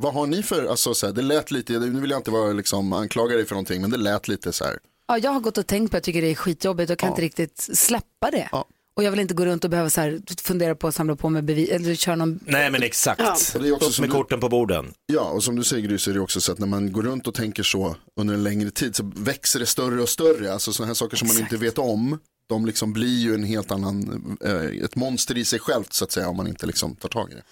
Vad 0.00 0.14
har 0.14 0.26
ni 0.26 0.42
för, 0.42 0.64
alltså 0.66 0.94
så 0.94 1.06
här, 1.06 1.12
det 1.12 1.22
lät 1.22 1.50
lite, 1.50 1.72
nu 1.72 2.00
vill 2.00 2.10
jag 2.10 2.18
inte 2.18 2.30
vara 2.30 2.52
liksom 2.52 2.92
anklaga 2.92 3.36
dig 3.36 3.44
för 3.46 3.54
någonting, 3.54 3.80
men 3.80 3.90
det 3.90 3.96
lät 3.96 4.28
lite 4.28 4.52
så 4.52 4.64
här. 4.64 4.78
Ja, 5.08 5.18
jag 5.18 5.30
har 5.30 5.40
gått 5.40 5.58
och 5.58 5.66
tänkt 5.66 5.90
på 5.90 5.96
att 5.96 6.00
jag 6.00 6.04
tycker 6.04 6.22
det 6.22 6.30
är 6.30 6.34
skitjobbigt 6.34 6.90
och 6.90 6.98
kan 6.98 7.06
Ja. 7.06 7.10
inte 7.12 7.22
riktigt 7.22 7.58
släppa 7.72 8.30
det. 8.32 8.48
Ja. 8.52 8.64
Och 8.96 9.04
jag 9.04 9.10
vill 9.10 9.20
inte 9.20 9.34
gå 9.34 9.44
runt 9.44 9.64
och 9.64 9.70
behöva 9.70 9.90
så 9.90 10.00
här, 10.00 10.20
fundera 10.42 10.74
på 10.74 10.88
att 10.88 10.94
samla 10.94 11.16
på 11.16 11.28
mig 11.28 11.42
bevis, 11.42 11.68
eller 11.70 11.94
köra 11.94 12.16
någon 12.16 12.40
Nej 12.46 12.70
men 12.70 12.82
exakt. 12.82 13.20
Ja. 13.20 13.36
Och 13.54 13.62
det 13.62 13.68
är 13.68 13.72
också 13.72 13.86
Upp 13.88 13.94
som 13.94 14.02
med 14.02 14.10
du- 14.10 14.14
korten 14.14 14.40
på 14.40 14.48
borden. 14.48 14.92
Ja, 15.06 15.20
och 15.20 15.44
som 15.44 15.56
du 15.56 15.64
säger 15.64 15.88
Gry 15.88 15.98
så 15.98 16.10
är 16.10 16.14
det 16.14 16.20
också 16.20 16.40
så 16.40 16.52
att 16.52 16.58
när 16.58 16.66
man 16.66 16.92
går 16.92 17.02
runt 17.02 17.26
och 17.26 17.34
tänker 17.34 17.62
så 17.62 17.96
under 18.20 18.34
en 18.34 18.42
längre 18.44 18.70
tid 18.70 18.96
så 18.96 19.10
växer 19.16 19.60
det 19.60 19.66
större 19.66 20.02
och 20.02 20.08
större. 20.08 20.52
Alltså 20.52 20.72
sådana 20.72 20.86
här 20.86 20.94
saker 20.94 21.16
som 21.16 21.28
man 21.28 21.38
inte 21.38 21.56
vet 21.56 21.78
om, 21.78 22.18
de 22.48 22.66
liksom 22.66 22.92
blir 22.92 23.18
ju 23.18 23.34
en 23.34 23.44
helt 23.44 23.70
annan, 23.70 24.36
eh, 24.44 24.84
ett 24.84 24.96
monster 24.96 25.38
i 25.38 25.44
sig 25.44 25.58
självt 25.58 25.92
så 25.92 26.04
att 26.04 26.12
säga 26.12 26.28
om 26.28 26.36
man 26.36 26.46
inte 26.48 26.66
liksom 26.66 26.96
tar 26.96 27.08
tag 27.08 27.32
i 27.32 27.34
det. 27.34 27.42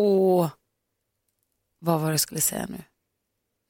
Och 0.00 0.48
vad 1.80 2.00
var 2.00 2.06
det 2.06 2.12
jag 2.12 2.20
skulle 2.20 2.40
säga 2.40 2.66
nu? 2.70 2.82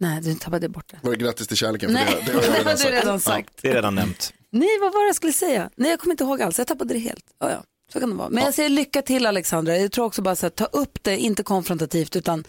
Nej, 0.01 0.21
du 0.23 0.35
tappade 0.35 0.69
bort 0.69 0.89
det. 0.91 0.99
Var 1.03 1.11
det 1.11 1.17
grattis 1.17 1.49
till 1.49 1.57
kärleken? 1.57 1.89
För 1.89 1.95
Nej, 1.95 2.23
det, 2.27 2.33
det 2.33 2.39
har 2.39 2.43
jag 2.43 2.53
det 2.53 2.59
redan 2.59 2.67
har 2.67 2.73
du 2.73 2.79
sagt. 2.79 2.93
redan 2.93 3.21
sagt. 3.21 3.51
Det 3.63 3.69
är 3.69 3.75
redan 3.75 3.95
nämnt. 3.95 4.33
Nej, 4.51 4.79
vad 4.81 4.93
var 4.93 5.01
det 5.01 5.07
jag 5.07 5.17
skulle 5.17 5.33
säga? 5.33 5.71
Nej, 5.77 5.91
jag 5.91 6.01
kommer 6.01 6.13
inte 6.13 6.25
ihåg 6.25 6.43
alls. 6.43 6.59
Jag 6.59 6.67
tappade 6.67 6.95
det 6.95 7.01
helt. 7.01 7.25
Ja, 7.41 7.51
ja. 7.51 7.65
Så 7.93 8.01
kan 8.01 8.11
det 8.11 8.17
vara. 8.17 8.29
Men 8.29 8.45
jag 8.45 8.55
säger 8.55 8.69
lycka 8.69 9.03
till 9.03 9.27
Alexandra. 9.27 9.77
Jag 9.79 9.93
tror 9.93 10.05
också 10.05 10.23
bara 10.23 10.37
så 10.37 10.47
här, 10.47 10.51
ta 10.51 10.65
upp 10.65 10.99
det, 11.03 11.19
inte 11.19 11.43
konfrontativt, 11.43 12.17
utan 12.17 12.45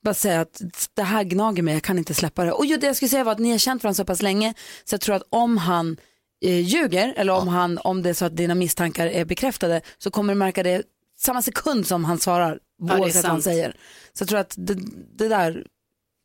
bara 0.00 0.14
säga 0.14 0.40
att 0.40 0.62
det 0.94 1.02
här 1.02 1.24
gnager 1.24 1.62
mig, 1.62 1.74
jag 1.74 1.82
kan 1.82 1.98
inte 1.98 2.14
släppa 2.14 2.44
det. 2.44 2.52
Och 2.52 2.66
ju, 2.66 2.76
det 2.76 2.86
jag 2.86 2.96
skulle 2.96 3.08
säga 3.08 3.24
var 3.24 3.32
att 3.32 3.38
ni 3.38 3.50
har 3.50 3.58
känt 3.58 3.82
varandra 3.84 3.94
så 3.96 4.04
pass 4.04 4.22
länge, 4.22 4.54
så 4.84 4.94
jag 4.94 5.00
tror 5.00 5.14
att 5.14 5.22
om 5.30 5.58
han 5.58 5.96
eh, 6.42 6.60
ljuger, 6.60 7.14
eller 7.16 7.32
om, 7.32 7.48
han, 7.48 7.78
om 7.78 8.02
det 8.02 8.10
är 8.10 8.14
så 8.14 8.24
att 8.24 8.36
dina 8.36 8.54
misstankar 8.54 9.06
är 9.06 9.24
bekräftade, 9.24 9.80
så 9.98 10.10
kommer 10.10 10.34
du 10.34 10.38
märka 10.38 10.62
det 10.62 10.82
samma 11.18 11.42
sekund 11.42 11.86
som 11.86 12.04
han 12.04 12.18
svarar, 12.18 12.58
är 12.90 13.00
oavsett 13.00 13.22
vad 13.22 13.32
han 13.32 13.42
säger. 13.42 13.76
Så 14.12 14.22
jag 14.22 14.28
tror 14.28 14.38
att 14.38 14.54
det, 14.58 14.74
det 15.18 15.28
där 15.28 15.66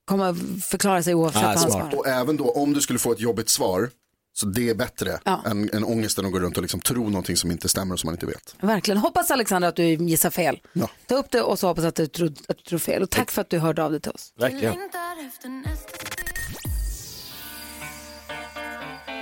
kommer 0.05 0.33
förklara 0.61 1.03
sig 1.03 1.15
oavsett 1.15 1.43
Ah, 1.43 1.47
vad 1.47 1.57
han 1.59 1.71
svarar. 1.71 1.95
Och 1.95 2.07
även 2.07 2.37
då 2.37 2.49
om 2.51 2.73
du 2.73 2.81
skulle 2.81 2.99
få 2.99 3.11
ett 3.11 3.19
jobbigt 3.19 3.49
svar, 3.49 3.89
så 4.33 4.45
det 4.45 4.69
är 4.69 4.75
bättre 4.75 5.19
Ja. 5.23 5.41
än, 5.45 5.69
än 5.73 5.83
ångesten 5.83 6.25
att 6.25 6.31
gå 6.31 6.39
runt 6.39 6.57
och 6.57 6.61
liksom 6.61 6.79
tro 6.79 7.09
någonting 7.09 7.37
som 7.37 7.51
inte 7.51 7.69
stämmer 7.69 7.93
och 7.93 7.99
som 7.99 8.07
man 8.07 8.13
inte 8.15 8.25
vet. 8.25 8.55
Verkligen. 8.59 8.97
Hoppas 8.97 9.31
Alexandra 9.31 9.69
att 9.69 9.75
du 9.75 9.83
gissar 9.83 10.29
fel. 10.29 10.59
Ja. 10.73 10.89
Ta 11.05 11.15
upp 11.15 11.31
det 11.31 11.41
och 11.41 11.59
så 11.59 11.67
hoppas 11.67 11.85
att 11.85 11.95
du 11.95 12.07
tror, 12.07 12.27
att 12.47 12.57
du 12.57 12.63
tror 12.63 12.79
fel. 12.79 13.03
Och 13.03 13.09
tack 13.09 13.31
för 13.31 13.41
att 13.41 13.49
du 13.49 13.59
hörde 13.59 13.83
av 13.83 13.91
dig 13.91 14.01
till 14.01 14.11
oss. 14.11 14.33
Verkligen. 14.39 14.75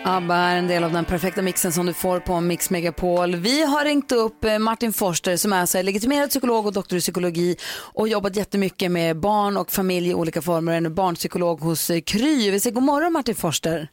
ABBA 0.08 0.36
är 0.36 0.58
en 0.58 0.68
del 0.68 0.84
av 0.84 0.92
den 0.92 1.06
perfekta 1.06 1.42
mixen 1.42 1.72
som 1.72 1.86
du 1.86 1.94
får 1.94 2.20
på 2.20 2.42
Mix 2.42 2.70
Megapol. 2.70 3.36
Vi 3.36 3.64
har 3.66 3.86
ringt 3.86 4.12
upp 4.12 4.44
eh, 4.46 4.60
Martin 4.60 4.94
Forster 4.94 5.38
som 5.38 5.54
är 5.54 5.66
så 5.66 5.82
legitimerad 5.82 6.30
psykolog 6.30 6.66
och 6.66 6.74
doktor 6.74 6.98
i 6.98 7.02
psykologi 7.02 7.56
och 7.94 8.08
jobbat 8.08 8.36
jättemycket 8.36 8.92
med 8.92 9.20
barn 9.20 9.58
och 9.58 9.72
familj 9.72 10.10
i 10.10 10.14
olika 10.14 10.42
former. 10.42 10.74
En 10.74 10.94
barnpsykolog 10.96 11.60
hos 11.60 11.90
eh, 11.90 12.02
Kry. 12.02 12.52
Vi 12.52 12.60
säger 12.60 12.74
god 12.74 12.84
morgon 12.84 13.14
Martin 13.14 13.36
Forster. 13.36 13.88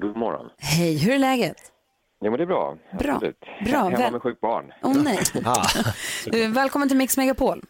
God 0.00 0.16
morgon. 0.16 0.46
Hej, 0.58 0.96
hur 0.98 1.12
är 1.14 1.18
läget? 1.18 1.56
Jo, 2.24 2.30
men 2.30 2.38
det 2.38 2.44
är 2.44 2.46
bra. 2.46 2.76
Bra. 2.98 3.12
Absolut. 3.14 3.40
Bra. 3.66 3.78
Hemma 3.82 3.98
Väl- 3.98 4.12
med 4.12 4.22
sjukt 4.22 4.40
barn. 4.40 4.64
Åh 4.82 4.96
nej. 5.04 5.18
Ah. 5.44 5.66
Du, 6.26 6.46
Välkommen 6.52 6.88
till 6.88 6.96
Mix 6.98 7.16
Megapol. 7.16 7.62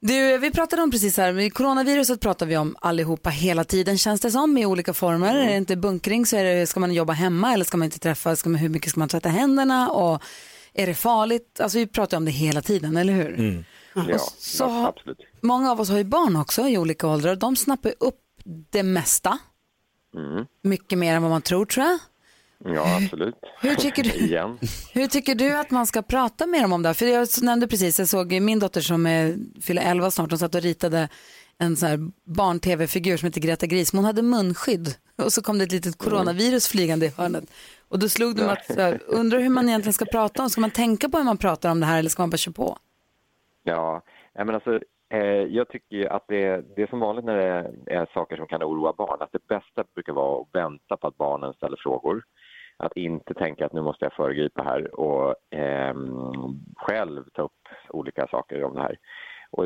Du, 0.00 0.38
vi 0.38 0.50
pratade 0.50 0.82
om 0.82 0.90
precis 0.90 1.16
här, 1.16 1.50
coronaviruset 1.50 2.20
pratar 2.20 2.46
vi 2.46 2.56
om 2.56 2.76
allihopa 2.80 3.30
hela 3.30 3.64
tiden 3.64 3.98
känns 3.98 4.20
det 4.20 4.30
som 4.30 4.58
i 4.58 4.66
olika 4.66 4.94
former. 4.94 5.36
Är 5.36 5.46
det 5.48 5.56
inte 5.56 5.76
bunkring 5.76 6.26
så 6.26 6.36
är 6.36 6.44
det, 6.44 6.66
ska 6.66 6.80
man 6.80 6.92
jobba 6.94 7.12
hemma 7.12 7.52
eller 7.52 7.64
ska 7.64 7.76
man 7.76 7.84
inte 7.84 7.98
träffa, 7.98 8.36
ska 8.36 8.50
man, 8.50 8.58
hur 8.60 8.68
mycket 8.68 8.90
ska 8.90 9.00
man 9.00 9.08
tvätta 9.08 9.28
händerna 9.28 9.90
och 9.90 10.22
är 10.74 10.86
det 10.86 10.94
farligt? 10.94 11.60
Alltså 11.60 11.78
vi 11.78 11.86
pratar 11.86 12.16
om 12.16 12.24
det 12.24 12.30
hela 12.30 12.62
tiden, 12.62 12.96
eller 12.96 13.12
hur? 13.12 13.64
Ja, 13.94 14.18
så 14.38 14.64
ja, 14.64 14.68
har- 14.68 14.88
absolut. 14.88 15.18
Många 15.40 15.70
av 15.70 15.80
oss 15.80 15.88
har 15.90 15.98
ju 15.98 16.04
barn 16.04 16.36
också 16.36 16.68
i 16.68 16.78
olika 16.78 17.06
åldrar 17.08 17.30
och 17.32 17.38
de 17.38 17.56
snappar 17.56 17.92
upp 18.00 18.20
det 18.70 18.82
mesta. 18.82 19.38
Mm. 20.14 20.46
Mycket 20.62 20.98
mer 20.98 21.14
än 21.14 21.22
vad 21.22 21.30
man 21.30 21.42
tror 21.42 21.66
tror 21.66 21.86
jag. 21.86 21.98
Ja, 22.64 22.96
absolut. 23.02 23.34
Hur 23.60 23.74
tycker 23.74 24.02
du? 24.02 24.10
Igen. 24.10 24.58
Hur 24.92 25.06
tycker 25.06 25.34
du 25.34 25.56
att 25.56 25.70
man 25.70 25.86
ska 25.86 26.02
prata 26.02 26.46
med 26.46 26.62
dem 26.62 26.72
om 26.72 26.82
det 26.82 26.88
här? 26.88 26.94
För 26.94 27.06
jag 27.06 27.28
nämnde 27.42 27.68
precis, 27.68 27.98
jag 27.98 28.08
såg 28.08 28.40
min 28.40 28.58
dotter 28.58 28.80
som 28.80 29.06
är, 29.06 29.36
fyller 29.62 29.82
11 29.90 30.10
snart, 30.10 30.30
hon 30.30 30.38
satt 30.38 30.54
och 30.54 30.62
ritade 30.62 31.08
en 31.58 31.76
sån 31.76 31.88
här 31.88 31.98
barn-tv-figur 32.24 33.16
som 33.16 33.26
heter 33.26 33.40
Greta 33.40 33.66
Gris, 33.66 33.92
men 33.92 33.98
hon 33.98 34.04
hade 34.04 34.22
munskydd 34.22 34.94
och 35.16 35.32
så 35.32 35.42
kom 35.42 35.58
det 35.58 35.64
ett 35.64 35.72
litet 35.72 35.98
coronavirus 35.98 36.68
flygande 36.68 37.06
i 37.06 37.08
hörnet. 37.08 37.44
Och 37.88 37.98
då 37.98 38.08
slog 38.08 38.36
det 38.36 38.42
mig 38.42 38.52
att, 38.52 38.66
så 38.74 38.80
här, 38.80 39.00
undrar 39.06 39.38
hur 39.38 39.48
man 39.48 39.68
egentligen 39.68 39.92
ska 39.92 40.04
prata 40.04 40.42
om, 40.42 40.50
ska 40.50 40.60
man 40.60 40.70
tänka 40.70 41.08
på 41.08 41.16
hur 41.16 41.24
man 41.24 41.36
pratar 41.36 41.70
om 41.70 41.80
det 41.80 41.86
här 41.86 41.98
eller 41.98 42.10
ska 42.10 42.22
man 42.22 42.30
bara 42.30 42.36
köra 42.36 42.52
på? 42.52 42.78
Ja, 43.62 44.02
men 44.34 44.54
alltså, 44.54 44.80
eh, 45.10 45.20
jag 45.28 45.68
tycker 45.68 46.12
att 46.12 46.24
det, 46.28 46.64
det 46.76 46.82
är 46.82 46.86
som 46.86 47.00
vanligt 47.00 47.24
när 47.24 47.36
det 47.36 47.94
är 47.94 48.06
saker 48.14 48.36
som 48.36 48.46
kan 48.46 48.62
oroa 48.62 48.92
barn, 48.92 49.22
att 49.22 49.32
det 49.32 49.46
bästa 49.48 49.84
brukar 49.94 50.12
vara 50.12 50.40
att 50.40 50.48
vänta 50.52 50.96
på 50.96 51.06
att 51.06 51.16
barnen 51.16 51.52
ställer 51.52 51.76
frågor. 51.76 52.22
Att 52.80 52.96
inte 52.96 53.34
tänka 53.34 53.66
att 53.66 53.72
nu 53.72 53.82
måste 53.82 54.04
jag 54.04 54.12
föregripa 54.12 54.62
här 54.62 55.00
och 55.00 55.54
eh, 55.58 55.94
själv 56.76 57.24
ta 57.34 57.42
upp 57.42 57.68
olika 57.88 58.26
saker 58.26 58.64
om 58.64 58.74
det 58.74 58.82
här. 58.82 58.96
Och 59.50 59.64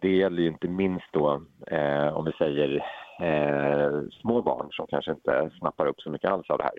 det 0.00 0.16
gäller 0.16 0.42
ju 0.42 0.48
inte 0.48 0.68
minst 0.68 1.12
då, 1.12 1.42
eh, 1.66 2.16
om 2.16 2.24
vi 2.24 2.32
säger 2.32 2.76
eh, 3.20 4.00
små 4.20 4.42
barn 4.42 4.68
som 4.70 4.86
kanske 4.86 5.10
inte 5.10 5.50
snappar 5.58 5.86
upp 5.86 6.00
så 6.00 6.10
mycket 6.10 6.30
alls 6.30 6.50
av 6.50 6.58
det 6.58 6.64
här. 6.64 6.78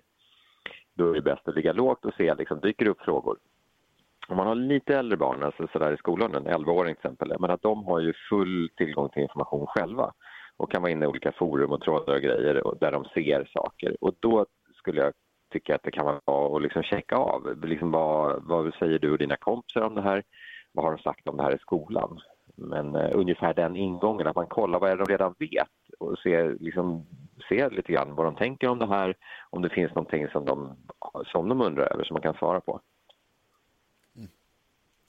Då 0.94 1.10
är 1.10 1.14
det 1.14 1.22
bäst 1.22 1.48
att 1.48 1.54
ligga 1.54 1.72
lågt 1.72 2.04
och 2.04 2.14
se, 2.14 2.34
liksom, 2.34 2.60
dyker 2.60 2.84
det 2.84 2.90
upp 2.90 3.00
frågor. 3.00 3.38
Om 4.28 4.36
man 4.36 4.46
har 4.46 4.54
lite 4.54 4.96
äldre 4.96 5.16
barn, 5.16 5.42
alltså 5.42 5.66
sådär 5.72 5.92
i 5.92 5.96
skolan, 5.96 6.34
en 6.34 6.46
11-åring 6.46 6.94
till 6.94 7.06
exempel, 7.06 7.36
men 7.40 7.50
att 7.50 7.62
de 7.62 7.84
har 7.84 8.00
ju 8.00 8.12
full 8.30 8.70
tillgång 8.76 9.08
till 9.08 9.22
information 9.22 9.66
själva 9.66 10.12
och 10.56 10.72
kan 10.72 10.82
vara 10.82 10.92
inne 10.92 11.04
i 11.04 11.08
olika 11.08 11.32
forum 11.32 11.72
och 11.72 11.80
trådar 11.80 12.14
och 12.14 12.22
grejer 12.22 12.66
och 12.66 12.78
där 12.78 12.92
de 12.92 13.04
ser 13.04 13.50
saker. 13.52 13.96
Och 14.00 14.14
då 14.20 14.46
skulle 14.74 15.00
jag 15.00 15.12
tycka 15.52 15.74
att 15.74 15.82
det 15.82 15.90
kan 15.90 16.06
vara 16.06 16.20
bra 16.26 16.56
att 16.56 16.62
liksom 16.62 16.82
checka 16.82 17.16
av. 17.16 17.64
Liksom 17.64 17.90
vad, 17.90 18.42
vad 18.44 18.74
säger 18.74 18.98
du 18.98 19.12
och 19.12 19.18
dina 19.18 19.36
kompisar 19.36 19.80
om 19.80 19.94
det 19.94 20.02
här? 20.02 20.22
Vad 20.72 20.84
har 20.84 20.92
de 20.92 21.02
sagt 21.02 21.28
om 21.28 21.36
det 21.36 21.42
här 21.42 21.54
i 21.54 21.58
skolan? 21.58 22.20
Men 22.56 22.94
eh, 22.94 23.10
ungefär 23.14 23.54
den 23.54 23.76
ingången, 23.76 24.26
att 24.26 24.36
man 24.36 24.46
kollar 24.46 24.80
vad 24.80 24.90
är 24.90 24.96
det 24.96 25.04
de 25.04 25.12
redan 25.12 25.34
vet 25.38 25.98
och 25.98 26.18
ser, 26.18 26.56
liksom, 26.60 27.06
ser 27.48 27.70
lite 27.70 27.92
grann 27.92 28.14
vad 28.14 28.26
de 28.26 28.34
tänker 28.34 28.68
om 28.68 28.78
det 28.78 28.86
här, 28.86 29.14
om 29.50 29.62
det 29.62 29.68
finns 29.68 29.94
någonting 29.94 30.28
som 30.28 30.44
de, 30.44 30.76
som 31.26 31.48
de 31.48 31.60
undrar 31.60 31.92
över 31.92 32.04
som 32.04 32.14
man 32.14 32.22
kan 32.22 32.34
svara 32.34 32.60
på. 32.60 32.80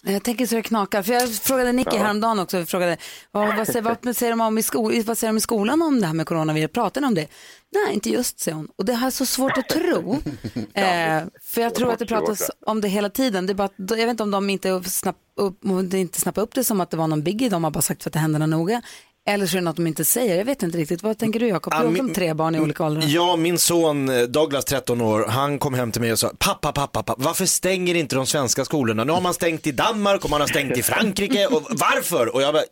Jag 0.07 0.23
tänker 0.23 0.45
så 0.45 0.55
det 0.55 0.61
knakar, 0.61 1.03
för 1.03 1.13
jag 1.13 1.29
frågade 1.33 1.71
Nicky 1.71 1.89
Ja. 1.97 2.01
häromdagen 2.03 2.39
också, 2.39 2.57
jag 2.57 2.67
frågade 2.69 2.97
vad, 3.31 3.55
vad, 3.57 3.67
säger, 3.67 3.81
vad, 3.81 4.15
säger 4.17 4.31
de 4.31 4.41
om 4.41 4.57
i 4.57 5.01
vad 5.01 5.17
säger 5.17 5.33
de 5.33 5.37
i 5.37 5.41
skolan 5.41 5.81
om 5.81 6.01
det 6.01 6.07
här 6.07 6.13
med 6.13 6.27
coronavirus, 6.27 6.71
pratar 6.71 7.01
ni 7.01 7.07
om 7.07 7.15
det? 7.15 7.27
Nej, 7.71 7.93
inte 7.93 8.09
just, 8.09 8.39
säger 8.39 8.55
hon. 8.55 8.67
Och 8.75 8.85
det 8.85 8.93
här 8.93 9.07
är 9.07 9.11
så 9.11 9.25
svårt 9.25 9.57
att 9.57 9.69
tro, 9.69 10.13
eh, 10.73 11.23
för 11.41 11.61
jag 11.61 11.75
tror 11.75 11.91
att 11.91 11.99
det 11.99 12.05
pratas 12.05 12.51
om 12.65 12.81
det 12.81 12.87
hela 12.87 13.09
tiden. 13.09 13.45
Det 13.45 13.53
är 13.53 13.55
bara, 13.55 13.65
att- 13.65 13.73
jag 13.77 13.97
vet 13.97 14.09
inte 14.09 14.23
om 14.23 14.31
de 14.31 14.49
inte, 14.49 14.83
snapp 14.83 15.17
upp, 15.39 15.65
inte 15.93 16.21
snappar 16.21 16.41
upp 16.41 16.53
det 16.55 16.63
som 16.63 16.81
att 16.81 16.89
det 16.89 16.97
var 16.97 17.07
någon 17.07 17.23
biggie, 17.23 17.49
de 17.49 17.63
har 17.63 17.71
bara 17.71 17.81
sagt 17.81 18.01
tvätta 18.01 18.19
händerna 18.19 18.45
noga. 18.45 18.81
Eller 19.27 19.45
så 19.45 19.57
är 19.57 19.61
det 19.61 19.65
något 19.65 19.75
de 19.75 19.87
inte 19.87 20.05
säger, 20.05 20.37
jag 20.37 20.45
vet 20.45 20.63
inte 20.63 20.77
riktigt. 20.77 21.03
Vad 21.03 21.17
tänker 21.17 21.39
du 21.39 21.47
Jakob? 21.47 21.73
Du 21.73 21.77
har 21.77 21.89
min- 21.91 22.13
tre 22.13 22.33
barn 22.33 22.55
i 22.55 22.59
olika 22.59 22.85
åldrar. 22.85 23.03
Ja, 23.07 23.35
min 23.35 23.57
son 23.57 24.09
eh, 24.09 24.21
Douglas, 24.21 24.65
13 24.65 25.01
år, 25.01 25.25
han 25.29 25.59
kom 25.59 25.73
hem 25.73 25.91
till 25.91 26.01
mig 26.01 26.11
och 26.11 26.19
sa, 26.19 26.31
pappa, 26.39 26.71
pappa, 26.71 27.03
pappa, 27.03 27.15
varför 27.17 27.45
stänger 27.45 27.95
inte 27.95 28.15
de 28.15 28.25
svenska 28.25 28.65
skolorna? 28.65 29.03
Nu 29.03 29.11
har 29.11 29.21
man 29.21 29.33
stängt 29.33 29.67
i 29.67 29.71
Danmark 29.71 30.23
och 30.23 30.29
man 30.29 30.41
har 30.41 30.47
stängt 30.47 30.77
i 30.77 30.83
Frankrike, 30.83 31.45
och 31.47 31.61
varför? 31.71 32.35
Och 32.35 32.41
jag 32.41 32.53
bara, 32.53 32.63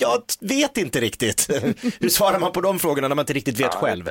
jag 0.00 0.22
vet 0.40 0.76
inte 0.76 1.00
riktigt. 1.00 1.48
Hur 2.00 2.08
svarar 2.08 2.38
man 2.38 2.52
på 2.52 2.60
de 2.60 2.78
frågorna 2.78 3.08
när 3.08 3.14
man 3.16 3.22
inte 3.22 3.32
riktigt 3.32 3.60
vet 3.60 3.74
själv? 3.74 4.10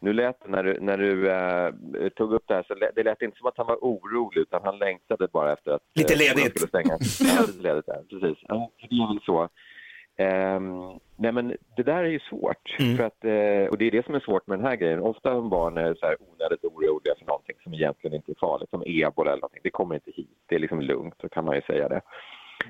Nu 0.00 0.12
lät 0.12 0.36
det 0.44 0.50
när 0.50 0.62
du, 0.62 0.80
när 0.80 0.98
du 0.98 1.30
eh, 1.30 2.08
tog 2.08 2.32
upp 2.32 2.44
det 2.48 2.54
här, 2.54 2.64
så 2.68 2.74
lät, 2.74 2.94
det 2.94 3.02
lät 3.02 3.22
inte 3.22 3.36
som 3.38 3.46
att 3.46 3.54
han 3.56 3.66
var 3.66 3.76
orolig 3.76 4.40
utan 4.40 4.60
han 4.64 4.78
längtade 4.78 5.28
bara 5.32 5.52
efter 5.52 5.70
att 5.70 5.82
Lite 5.94 6.12
eh, 6.12 6.18
ledigt. 6.18 6.52
skulle 6.60 6.68
stänga. 6.68 6.98
Ja, 7.20 7.40
lite 7.46 7.62
ledigt, 7.68 7.84
ja, 7.86 7.94
precis. 8.10 8.38
Ja, 8.48 8.70
det 8.90 8.96
är 8.96 9.08
väl 9.14 9.22
så. 9.26 9.48
Ehm, 10.16 10.98
nej 11.16 11.32
men 11.32 11.56
det 11.76 11.82
där 11.82 12.04
är 12.04 12.08
ju 12.08 12.20
svårt. 12.20 12.76
Mm. 12.78 12.96
För 12.96 13.04
att, 13.04 13.24
eh, 13.24 13.70
och 13.70 13.78
det 13.78 13.84
är 13.86 13.90
det 13.90 14.06
som 14.06 14.14
är 14.14 14.20
svårt 14.20 14.46
med 14.46 14.58
den 14.58 14.66
här 14.66 14.76
grejen. 14.76 15.00
Ofta 15.00 15.36
om 15.38 15.48
barn 15.48 15.78
är 15.78 15.94
så 15.94 16.06
här 16.06 16.16
onödigt 16.32 16.64
oroliga 16.64 17.14
för 17.18 17.26
någonting 17.26 17.56
som 17.62 17.74
egentligen 17.74 18.16
inte 18.16 18.32
är 18.32 18.36
farligt, 18.40 18.70
som 18.70 18.82
ebola 18.86 19.30
eller 19.30 19.40
någonting, 19.40 19.60
det 19.62 19.70
kommer 19.70 19.94
inte 19.94 20.10
hit. 20.10 20.38
Det 20.46 20.54
är 20.54 20.58
liksom 20.58 20.80
lugnt, 20.80 21.14
så 21.20 21.28
kan 21.28 21.44
man 21.44 21.54
ju 21.54 21.62
säga 21.62 21.88
det. 21.88 22.00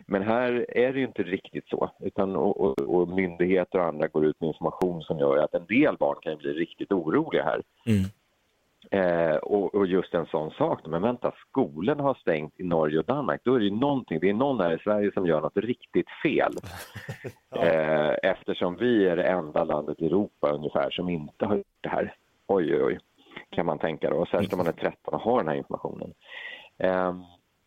Men 0.07 0.23
här 0.23 0.67
är 0.69 0.93
det 0.93 0.99
ju 0.99 1.07
inte 1.07 1.23
riktigt 1.23 1.69
så. 1.69 1.91
Utan, 2.01 2.37
och, 2.37 2.61
och, 2.61 2.81
och 2.81 3.09
myndigheter 3.09 3.79
och 3.79 3.85
andra 3.85 4.09
går 4.09 4.25
ut 4.27 4.41
med 4.41 4.49
information 4.49 5.03
som 5.03 5.19
gör 5.19 5.37
att 5.37 5.55
en 5.55 5.67
del 5.67 5.97
barn 5.97 6.17
kan 6.23 6.33
ju 6.33 6.39
bli 6.39 6.53
riktigt 6.53 6.93
oroliga 6.93 7.43
här. 7.45 7.63
Mm. 7.87 8.05
Eh, 8.91 9.37
och, 9.37 9.75
och 9.75 9.87
just 9.87 10.15
en 10.15 10.27
sån 10.27 10.51
sak, 10.51 10.87
men 10.87 11.03
vänta, 11.03 11.33
skolan 11.49 12.01
har 12.01 12.15
stängt 12.15 12.61
i 12.61 12.65
Norge 12.65 12.99
och 12.99 13.05
Danmark, 13.05 13.41
då 13.45 13.55
är 13.55 13.59
det 13.59 13.65
ju 13.65 13.77
någonting, 13.77 14.21
det 14.21 14.29
är 14.29 14.35
någon 14.35 14.61
här 14.61 14.75
i 14.75 14.79
Sverige 14.79 15.13
som 15.13 15.27
gör 15.27 15.41
något 15.41 15.57
riktigt 15.57 16.09
fel. 16.23 16.53
eh, 17.57 18.31
eftersom 18.31 18.77
vi 18.77 19.07
är 19.07 19.17
det 19.17 19.25
enda 19.25 19.65
landet 19.65 20.01
i 20.01 20.07
Europa 20.07 20.51
ungefär 20.51 20.91
som 20.91 21.09
inte 21.09 21.47
har 21.47 21.57
gjort 21.57 21.67
det 21.81 21.89
här. 21.89 22.15
Oj, 22.47 22.75
oj, 22.75 22.85
oj, 22.85 22.99
kan 23.51 23.67
man 23.67 23.79
tänka 23.79 24.11
då, 24.11 24.27
särskilt 24.27 24.53
om 24.53 24.59
man 24.59 24.67
är 24.67 24.73
13 24.73 25.15
och 25.15 25.21
har 25.21 25.39
den 25.39 25.49
här 25.49 25.57
informationen. 25.57 26.15
Eh, 26.79 27.15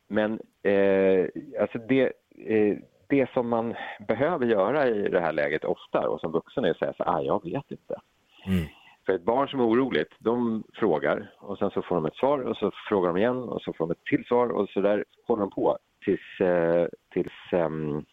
men 0.08 0.40
eh, 0.64 1.26
alltså 1.62 1.78
det, 1.78 2.14
eh, 2.46 2.78
det 3.08 3.30
som 3.34 3.50
man 3.50 3.76
behöver 4.08 4.46
göra 4.46 4.88
i 4.88 5.10
det 5.10 5.20
här 5.20 5.34
läget 5.34 5.64
ofta 5.64 6.10
och 6.10 6.20
som 6.20 6.32
vuxen 6.32 6.66
är 6.66 6.72
att 6.72 6.78
säga 6.78 6.94
så 6.98 7.04
ah, 7.04 7.22
jag 7.22 7.44
vet 7.44 7.72
inte. 7.72 7.96
För 9.10 9.16
ett 9.16 9.26
barn 9.26 9.48
som 9.48 9.60
är 9.60 9.64
oroligt, 9.68 10.10
de 10.20 10.64
frågar 10.74 11.32
och 11.40 11.58
sen 11.58 11.70
så 11.70 11.82
får 11.82 11.96
de 11.96 12.06
ett 12.06 12.16
svar 12.16 12.40
och 12.40 12.58
så 12.58 12.72
frågar 12.90 13.08
de 13.08 13.18
igen 13.18 13.38
och 13.38 13.62
så 13.62 13.74
får 13.74 13.88
de 13.88 13.92
ett 13.92 14.04
till 14.10 14.24
svar 14.26 14.48
och 14.50 14.70
så 14.70 14.82
där 14.82 15.04
håller 15.28 15.42
de 15.42 15.50
på 15.52 15.78
tills, 16.06 16.40
eh, 16.50 16.88
tills 17.14 17.34
ehm, 17.52 18.06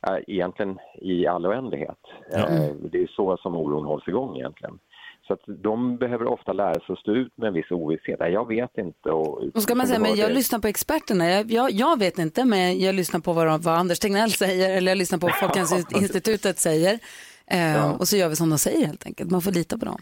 ja, 0.00 0.18
egentligen 0.26 0.78
i 1.02 1.26
all 1.26 1.46
oändlighet. 1.46 1.98
Eh, 2.32 2.74
det 2.92 3.02
är 3.02 3.06
så 3.16 3.36
som 3.36 3.56
oron 3.56 3.84
hålls 3.84 4.08
igång 4.08 4.36
egentligen. 4.36 4.78
Så 5.26 5.32
att 5.32 5.40
de 5.46 5.96
behöver 5.96 6.26
ofta 6.26 6.52
lära 6.52 6.74
sig 6.74 6.92
att 6.92 6.98
stå 6.98 7.12
ut 7.12 7.32
med 7.36 7.48
en 7.48 7.54
viss 7.54 7.70
ovisshet. 7.70 8.20
Jag 8.20 8.48
vet 8.48 8.78
inte. 8.78 9.10
Och, 9.10 9.42
Och 9.54 9.62
ska 9.62 9.74
man 9.74 9.86
säga, 9.86 9.98
men 10.00 10.16
jag 10.16 10.30
det- 10.30 10.34
lyssnar 10.34 10.58
på 10.58 10.68
experterna. 10.68 11.30
Jag, 11.30 11.50
jag, 11.50 11.70
jag 11.70 11.98
vet 11.98 12.18
inte, 12.18 12.44
men 12.44 12.80
jag 12.80 12.94
lyssnar 12.94 13.20
på 13.20 13.32
vad, 13.32 13.62
vad 13.62 13.74
Anders 13.74 13.98
Tegnell 13.98 14.30
säger 14.30 14.76
eller 14.76 14.90
jag 14.90 14.98
lyssnar 14.98 15.18
på 15.18 15.26
vad 15.26 15.34
Folkhälsoinstitutet 15.40 16.58
säger. 16.58 16.98
Eh, 17.46 17.90
Och 18.00 18.08
så 18.08 18.16
gör 18.16 18.28
vi 18.28 18.36
som 18.36 18.50
de 18.50 18.58
säger 18.58 18.86
helt 18.86 19.06
enkelt. 19.06 19.30
Man 19.30 19.42
får 19.42 19.52
lita 19.52 19.78
på 19.78 19.84
dem. 19.84 19.98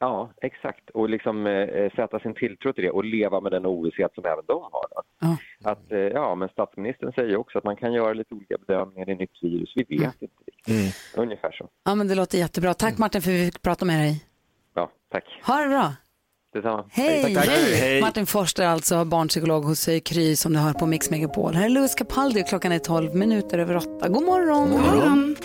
Ja, 0.00 0.30
exakt. 0.42 0.90
Och 0.90 1.08
liksom 1.08 1.46
eh, 1.46 1.90
sätta 1.96 2.20
sin 2.20 2.34
tilltro 2.34 2.72
till 2.72 2.84
det 2.84 2.90
och 2.90 3.04
leva 3.04 3.40
med 3.40 3.52
den 3.52 3.66
ovisshet 3.66 4.14
som 4.14 4.24
även 4.24 4.44
de 4.46 4.62
har. 4.62 4.86
Då. 4.90 5.02
Ja. 5.20 5.36
Att, 5.70 5.92
eh, 5.92 5.98
ja, 5.98 6.34
men 6.34 6.48
statsministern 6.48 7.12
säger 7.12 7.36
också 7.36 7.58
att 7.58 7.64
man 7.64 7.76
kan 7.76 7.92
göra 7.92 8.12
lite 8.12 8.34
olika 8.34 8.56
bedömningar 8.66 9.10
i 9.10 9.14
nytt 9.14 9.42
virus. 9.42 9.72
Vi 9.74 9.98
vet 9.98 10.22
inte 10.22 10.34
riktigt. 10.46 10.96
Ungefär 11.16 11.52
så. 11.52 11.68
Ja, 11.84 11.94
men 11.94 12.08
det 12.08 12.14
låter 12.14 12.38
jättebra. 12.38 12.74
Tack 12.74 12.98
Martin 12.98 13.22
för 13.22 13.30
att 13.30 13.36
vi 13.36 13.44
fick 13.44 13.62
prata 13.62 13.84
med 13.84 14.00
dig. 14.00 14.24
Ja, 14.74 14.90
tack. 15.12 15.24
Ha 15.46 15.62
det 15.62 15.68
bra. 15.68 15.92
Detsamma. 16.52 16.84
Hej! 16.90 17.22
Tack, 17.22 17.34
tack. 17.34 17.48
Hej. 17.48 18.00
Martin 18.00 18.26
Forster 18.26 18.66
alltså, 18.66 19.04
barnpsykolog 19.04 19.64
hos 19.64 19.88
eh, 19.88 20.00
Kry 20.00 20.36
som 20.36 20.52
du 20.52 20.58
hör 20.58 20.72
på 20.72 20.86
Mix 20.86 21.10
Megapol. 21.10 21.54
Här 21.54 21.64
är 21.64 21.68
Louis 21.68 21.94
Capaldi 21.94 22.42
klockan 22.42 22.72
är 22.72 22.78
12 22.78 23.14
minuter 23.14 23.58
över 23.58 23.76
8. 23.76 24.08
God 24.08 24.24
morgon! 24.24 24.70
God 24.70 24.80
morgon. 24.80 25.36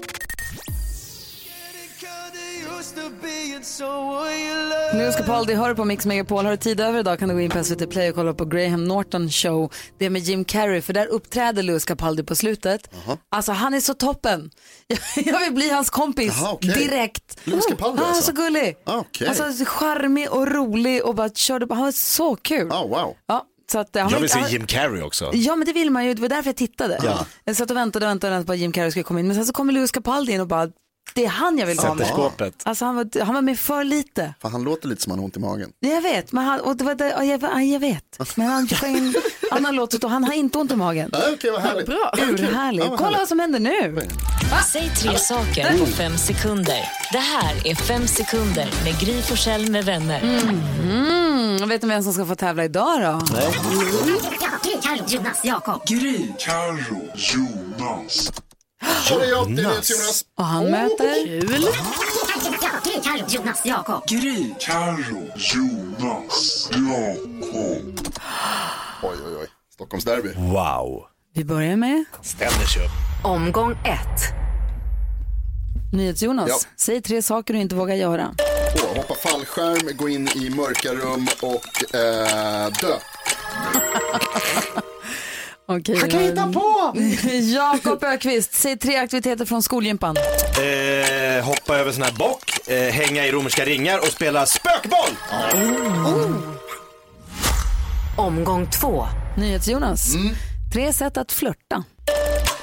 Louis 4.93 5.15
Capaldi 5.15 5.53
hör 5.53 5.73
på 5.73 5.85
Mix 5.85 6.05
Megapol. 6.05 6.45
Har 6.45 6.51
du 6.51 6.57
tid 6.57 6.79
över 6.79 6.99
idag 6.99 7.19
kan 7.19 7.29
du 7.29 7.35
gå 7.35 7.41
in 7.41 7.49
på 7.49 7.63
SVT 7.63 7.89
Play 7.89 8.09
och 8.09 8.15
kolla 8.15 8.33
på 8.33 8.45
Graham 8.45 8.83
Norton 8.83 9.29
show. 9.29 9.73
Det 9.97 10.05
är 10.05 10.09
med 10.09 10.21
Jim 10.21 10.45
Carrey, 10.45 10.81
för 10.81 10.93
där 10.93 11.05
uppträder 11.07 11.63
Louis 11.63 11.85
Capaldi 11.85 12.23
på 12.23 12.35
slutet. 12.35 12.89
Alltså 13.29 13.51
han 13.51 13.73
är 13.73 13.79
så 13.79 13.93
toppen. 13.93 14.49
Jag 15.25 15.39
vill 15.39 15.53
bli 15.53 15.69
hans 15.69 15.89
kompis 15.89 16.33
Jaha, 16.41 16.51
okej. 16.53 16.73
direkt. 16.73 17.39
Louis 17.43 17.65
Capaldi 17.65 17.97
Han 17.97 18.05
är 18.05 18.09
alltså? 18.15 18.31
så 18.31 18.41
gullig. 18.41 18.75
Ah, 18.85 18.97
okej. 18.97 19.27
Alltså 19.27 19.65
charmig 19.65 20.31
och 20.31 20.47
rolig 20.51 21.05
och 21.05 21.15
bara 21.15 21.29
körde, 21.29 21.67
han 21.69 21.83
var 21.83 21.91
så 21.91 22.35
kul. 22.35 22.71
Oh, 22.71 22.89
wow. 22.89 23.13
Ja, 23.27 23.45
så 23.71 23.79
att, 23.79 23.95
eh, 23.95 24.01
han 24.03 24.11
Jag 24.11 24.19
vill 24.19 24.29
se 24.29 24.39
Jim 24.49 24.67
Carrey 24.67 25.01
också. 25.01 25.31
Ja 25.33 25.55
men 25.55 25.65
det 25.65 25.73
vill 25.73 25.91
man 25.91 26.05
ju, 26.05 26.13
det 26.13 26.21
var 26.21 26.29
därför 26.29 26.49
jag 26.49 26.55
tittade. 26.57 27.17
Jag 27.43 27.55
satt 27.55 27.71
och 27.71 27.77
väntade 27.77 28.05
och 28.05 28.09
väntade, 28.09 28.31
och 28.31 28.35
väntade 28.35 28.45
på 28.45 28.51
att 28.53 28.59
Jim 28.59 28.71
Carrey 28.71 28.91
skulle 28.91 29.03
komma 29.03 29.19
in. 29.19 29.27
Men 29.27 29.35
sen 29.35 29.45
så 29.45 29.53
kommer 29.53 29.73
Louis 29.73 29.91
Capaldi 29.91 30.33
in 30.33 30.41
och 30.41 30.47
bara, 30.47 30.69
det 31.13 31.25
är 31.25 31.29
han 31.29 31.57
jag 31.57 31.67
vill 31.67 31.79
ha 31.79 31.93
med. 31.93 32.07
skåpet. 32.07 32.53
Alltså 32.63 32.85
han 32.85 32.95
var, 32.95 33.23
han 33.23 33.33
var 33.33 33.41
med 33.41 33.59
för 33.59 33.83
lite. 33.83 34.33
Fan, 34.41 34.51
han 34.51 34.63
låter 34.63 34.87
lite 34.87 35.01
som 35.01 35.11
han 35.11 35.19
har 35.19 35.25
ont 35.25 35.37
i 35.37 35.39
magen. 35.39 35.71
Jag 35.79 36.01
vet, 36.01 36.31
men 36.31 36.43
han, 36.45 36.59
och 36.59 36.75
det 36.77 36.83
var 36.83 36.95
det, 36.95 37.09
ja, 37.09 37.23
jag, 37.23 37.43
ja, 37.43 37.61
jag 37.61 37.79
vet. 37.79 38.35
Men 38.35 38.47
han 38.47 38.67
sjöng 38.67 39.13
annan 39.51 39.75
låt 39.75 40.03
och 40.03 40.09
han 40.09 40.23
har 40.23 40.33
inte 40.33 40.57
ont 40.57 40.71
i 40.71 40.75
magen. 40.75 41.09
Ah, 41.13 41.31
Okej, 41.33 41.51
vad 41.51 41.61
härligt. 41.61 41.85
Bra. 41.85 42.11
Urhärlig. 42.17 42.83
Ja, 42.83 42.89
vad 42.89 42.99
Kolla 42.99 43.17
vad 43.17 43.27
som 43.27 43.39
händer 43.39 43.59
nu. 43.59 44.07
Säg 44.71 44.91
tre 44.95 45.17
saker 45.17 45.79
på 45.79 45.85
fem 45.85 46.17
sekunder. 46.17 46.79
Det 47.11 47.17
här 47.17 47.67
är 47.67 47.75
Fem 47.75 48.07
sekunder 48.07 48.69
med 48.83 48.99
Gry 48.99 49.21
Forssell 49.21 49.71
med 49.71 49.85
vänner. 49.85 50.21
Mm, 50.21 51.69
vet 51.69 51.81
ni 51.81 51.87
vem 51.87 52.03
som 52.03 52.13
ska 52.13 52.25
få 52.25 52.35
tävla 52.35 52.65
idag 52.65 53.01
då? 53.01 53.19
Och 53.47 53.75
det 58.79 59.25
är 59.25 59.29
jag, 59.29 59.55
det 59.55 59.61
är 59.61 59.65
Jonas. 59.65 60.25
Och 60.37 60.45
han 60.45 60.71
möter... 60.71 61.25
Kul. 61.25 61.67
Oj, 69.03 69.17
oj, 69.25 69.35
oj. 69.41 69.47
Stockholmsderby. 69.73 70.29
Wow. 70.37 71.05
Vi 71.33 71.45
börjar 71.45 71.75
med 71.75 72.05
Ställer 72.21 72.65
sig 72.65 72.85
upp. 72.85 73.25
Omgång 73.25 73.71
ett. 73.71 74.45
NyhetsJonas. 75.93 76.49
Ja. 76.49 76.57
Säg 76.77 77.01
tre 77.01 77.21
saker 77.21 77.53
du 77.53 77.59
inte 77.59 77.75
vågar 77.75 77.95
göra. 77.95 78.35
Åh, 78.75 78.95
hoppa 78.97 79.15
fallskärm, 79.15 79.97
gå 79.97 80.09
in 80.09 80.27
i 80.27 80.49
mörka 80.49 80.93
rum 80.93 81.27
och 81.41 81.95
eh, 81.95 82.71
dö. 82.81 82.97
Okej, 85.67 85.97
Han 85.99 86.09
kan 86.09 86.19
hitta 86.19 86.51
på! 86.51 86.93
Jakob 87.55 88.03
Ökvist, 88.03 88.53
säg 88.53 88.77
tre 88.77 88.95
aktiviteter 88.97 89.45
från 89.45 89.63
skolgympan. 89.63 90.15
Eh, 90.17 91.43
hoppa 91.45 91.77
över 91.77 91.91
sån 91.91 92.03
här 92.03 92.11
bock, 92.11 92.67
eh, 92.69 92.93
hänga 92.93 93.25
i 93.25 93.31
romerska 93.31 93.65
ringar 93.65 93.97
och 93.99 94.07
spela 94.07 94.45
spökboll. 94.45 95.09
Omgång 98.17 98.69
två. 98.81 99.05
NyhetsJonas. 99.37 100.15
Mm. 100.15 100.35
Tre 100.73 100.93
sätt 100.93 101.17
att 101.17 101.31
flörta. 101.31 101.83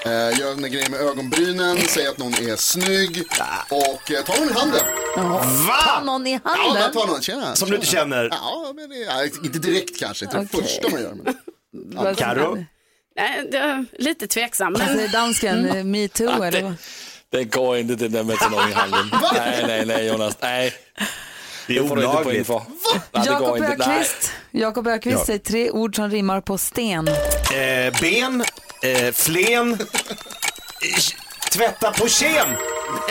Eh, 0.05 0.39
gör 0.41 0.53
en 0.53 0.63
grej 0.73 0.91
med 0.91 1.01
ögonbrynen, 1.01 1.77
säg 1.89 2.07
att 2.07 2.19
någon 2.19 2.35
är 2.35 2.57
snygg 2.57 3.23
och 3.71 4.11
eh, 4.11 4.25
ta 4.25 4.35
någon 4.41 4.49
i 4.51 4.53
handen. 4.53 4.81
Ta 5.87 6.01
någon 6.05 6.27
i 6.27 6.33
Ja, 6.45 6.51
handen. 6.51 6.83
men 6.83 6.93
ta 6.93 7.07
någon, 7.07 7.21
tjena. 7.23 7.55
Som 7.55 7.69
du 7.71 7.75
inte 7.75 7.87
känner. 7.87 8.29
Ja, 8.31 8.73
men 8.75 8.89
det, 8.91 8.97
ja, 8.97 9.25
inte 9.45 9.59
direkt 9.59 9.99
kanske, 10.01 10.25
inte 10.25 10.37
det 10.39 10.47
Okej. 10.53 10.63
första 10.63 10.89
man 10.91 11.03
gör. 11.03 11.15
Men... 11.25 11.35
Vad- 12.05 12.17
Karo? 12.19 12.65
Nej, 13.17 13.49
det 13.51 13.59
är 13.59 13.85
lite 13.99 14.27
tveksam. 14.27 14.75
Alltså, 14.75 14.97
Men... 14.97 15.11
dansken, 15.11 15.67
eh, 15.67 15.85
metoo 15.85 16.43
eller 16.43 16.63
vad? 16.63 16.75
Det 17.31 17.45
går 17.45 17.77
inte 17.77 17.95
det 17.95 18.09
till 18.09 18.19
i 18.71 18.73
handen. 18.73 19.11
Nej, 19.35 19.65
nej, 19.67 19.87
nej 19.87 20.07
Jonas. 20.07 20.37
Nej, 20.43 20.73
Det 21.67 21.77
är 21.79 21.83
det 21.83 21.91
olagligt. 21.91 22.47
det 22.47 23.23
Jakob. 23.27 23.61
Ökvist, 23.63 24.33
Jakob 24.51 24.87
Ökvist 24.87 25.19
Ja. 25.19 25.25
säger 25.27 25.39
tre 25.39 25.71
ord 25.71 25.97
som 25.97 26.11
rimmar 26.11 26.41
på 26.41 26.59
sten. 26.59 27.09
Eh, 27.09 28.01
ben, 28.01 28.45
eh, 28.83 29.13
flen, 29.13 29.73
eh, 29.73 29.79
tvätta 31.53 31.91
på 31.93 32.09
kem. 32.09 32.49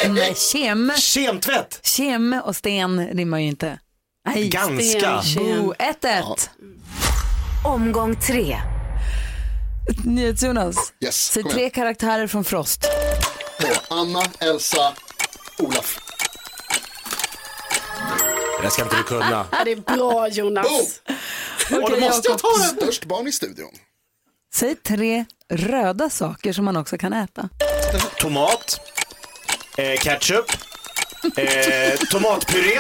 Nej, 0.08 0.34
kem. 0.52 0.92
Kemtvätt. 0.98 1.80
Kem 1.84 2.42
och 2.46 2.56
sten 2.56 3.08
rimmar 3.08 3.40
ju 3.40 3.46
inte. 3.46 3.80
Nej, 4.28 4.50
Ganska. 4.50 5.24
Boo, 5.38 5.74
1-1. 5.80 6.50
Omgång 7.66 8.16
tre. 8.16 8.58
NyhetsJonas, 10.06 10.94
Yes, 11.00 11.32
säg 11.32 11.44
tre 11.44 11.60
igen. 11.60 11.72
karaktärer 11.72 12.28
från 12.28 12.44
Frost. 12.44 12.88
Anna, 13.90 14.24
Elsa, 14.40 14.94
Olaf. 15.58 16.00
Det 18.64 18.70
ska 18.70 18.84
inte 18.84 18.96
du 18.96 19.04
kunna. 19.04 19.46
Det 19.66 19.72
är 19.72 19.96
bra 19.96 20.28
Jonas. 20.28 20.68
Boom! 21.70 21.84
Och 21.84 21.90
då 21.92 21.98
måste 22.00 22.30
jag 22.30 22.38
ta 22.40 22.48
den 22.58 22.68
störst 22.68 23.06
barn 23.06 23.28
i 23.28 23.32
studion. 23.32 23.72
Säg 24.56 24.76
tre 24.76 25.26
röda 25.50 26.10
saker 26.10 26.54
som 26.54 26.66
man 26.66 26.78
också 26.78 26.98
kan 26.98 27.14
äta. 27.14 27.50
Tomat, 28.20 28.80
eh, 29.78 30.00
ketchup, 30.00 30.46
eh, 31.38 32.00
tomatpuré. 32.12 32.80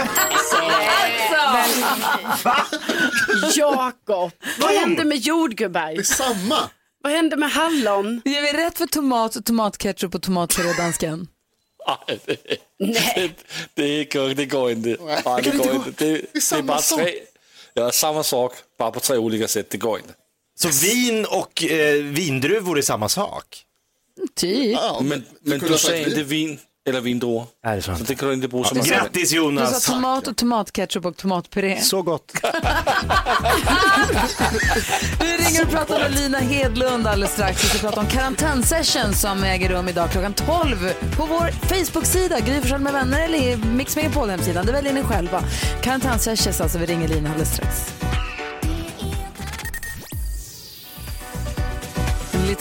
Jakob, 3.55 4.31
vad 4.59 4.71
hände 4.71 5.05
med 5.05 5.17
jordgubbar? 5.17 5.91
Det 5.93 5.99
är 5.99 6.03
samma. 6.03 6.69
Vad 7.03 7.13
hände 7.13 7.37
med 7.37 7.51
hallon? 7.51 8.21
Ger 8.25 8.41
vi 8.41 8.53
rätt 8.53 8.77
för 8.77 8.85
tomat, 8.85 9.35
och 9.35 9.45
tomatketchup 9.45 10.15
och 10.15 10.21
tomatpuré, 10.21 10.73
dansken? 10.73 11.27
Nej, 12.07 12.19
det, 12.25 12.37
Nej. 12.79 13.33
det, 13.73 13.83
det, 13.83 14.13
går, 14.13 14.29
det 14.29 14.45
går 14.45 14.71
inte. 14.71 14.97
Nej, 15.05 15.21
det 15.43 15.51
det 15.51 15.57
går 15.57 15.75
inte. 15.75 15.91
Det, 16.05 16.21
Det 16.33 16.51
är 16.57 16.61
bara 16.61 16.81
sak. 16.81 16.99
tre. 17.01 17.13
Ja, 17.73 17.91
samma 17.91 18.23
sak, 18.23 18.53
bara 18.79 18.91
på 18.91 18.99
tre 18.99 19.17
olika 19.17 19.47
sätt. 19.47 19.69
Det 19.69 19.77
går 19.77 19.97
inte. 19.99 20.13
Så 20.55 20.69
vin 20.87 21.25
och 21.25 21.63
eh, 21.63 22.03
vindruvor 22.03 22.77
är 22.77 22.81
samma 22.81 23.09
sak? 23.09 23.63
Typ. 24.35 24.73
Ja, 24.81 24.99
Men, 25.03 25.25
men 25.41 25.59
du 25.59 25.77
säger 25.77 25.77
sagt 25.77 26.07
inte 26.07 26.23
vin 26.23 26.59
eller 26.89 27.01
vindruvor. 27.01 27.45
Är 27.65 27.75
det 27.75 27.81
Så 27.81 27.95
sant? 27.95 28.07
det 28.07 28.15
kan 28.15 28.27
du 28.27 28.33
inte 28.33 28.47
bruka 28.47 28.69
som 28.69 28.77
argument. 28.79 29.01
Grattis 29.03 29.29
Du 29.29 29.35
Jonas! 29.35 29.83
sa 29.83 29.93
tomat 29.93 30.27
och 30.27 30.37
tomatketchup 30.37 31.05
och 31.05 31.17
tomatpuré. 31.17 31.81
Så 31.81 32.01
gott. 32.01 32.31
Vi 35.19 35.37
ringer 35.37 35.63
och 35.63 35.69
pratar 35.71 35.99
med 35.99 36.15
Lina 36.15 36.37
Hedlund 36.39 37.07
alldeles 37.07 37.33
strax. 37.33 37.63
Vi 37.63 37.67
ska 37.67 37.77
prata 37.87 37.99
om 37.99 38.07
karantänsession 38.07 39.13
som 39.13 39.43
äger 39.43 39.69
rum 39.69 39.87
idag 39.89 40.11
klockan 40.11 40.33
12 40.33 40.89
på 41.17 41.25
vår 41.25 41.51
Facebook-sida, 41.51 42.39
Gry 42.39 42.61
Forssell 42.61 42.81
med 42.81 42.93
vänner 42.93 43.21
eller 43.25 43.57
Mix 43.57 43.95
Megapol 43.95 44.29
hemsidan. 44.29 44.65
Det 44.65 44.71
väljer 44.71 44.93
ni 44.93 45.03
själva. 45.03 45.43
Karantänsession 45.81 46.53
alltså, 46.63 46.77
vi 46.77 46.85
ringer 46.85 47.07
Lina 47.07 47.29
alldeles 47.29 47.53
strax. 47.53 47.93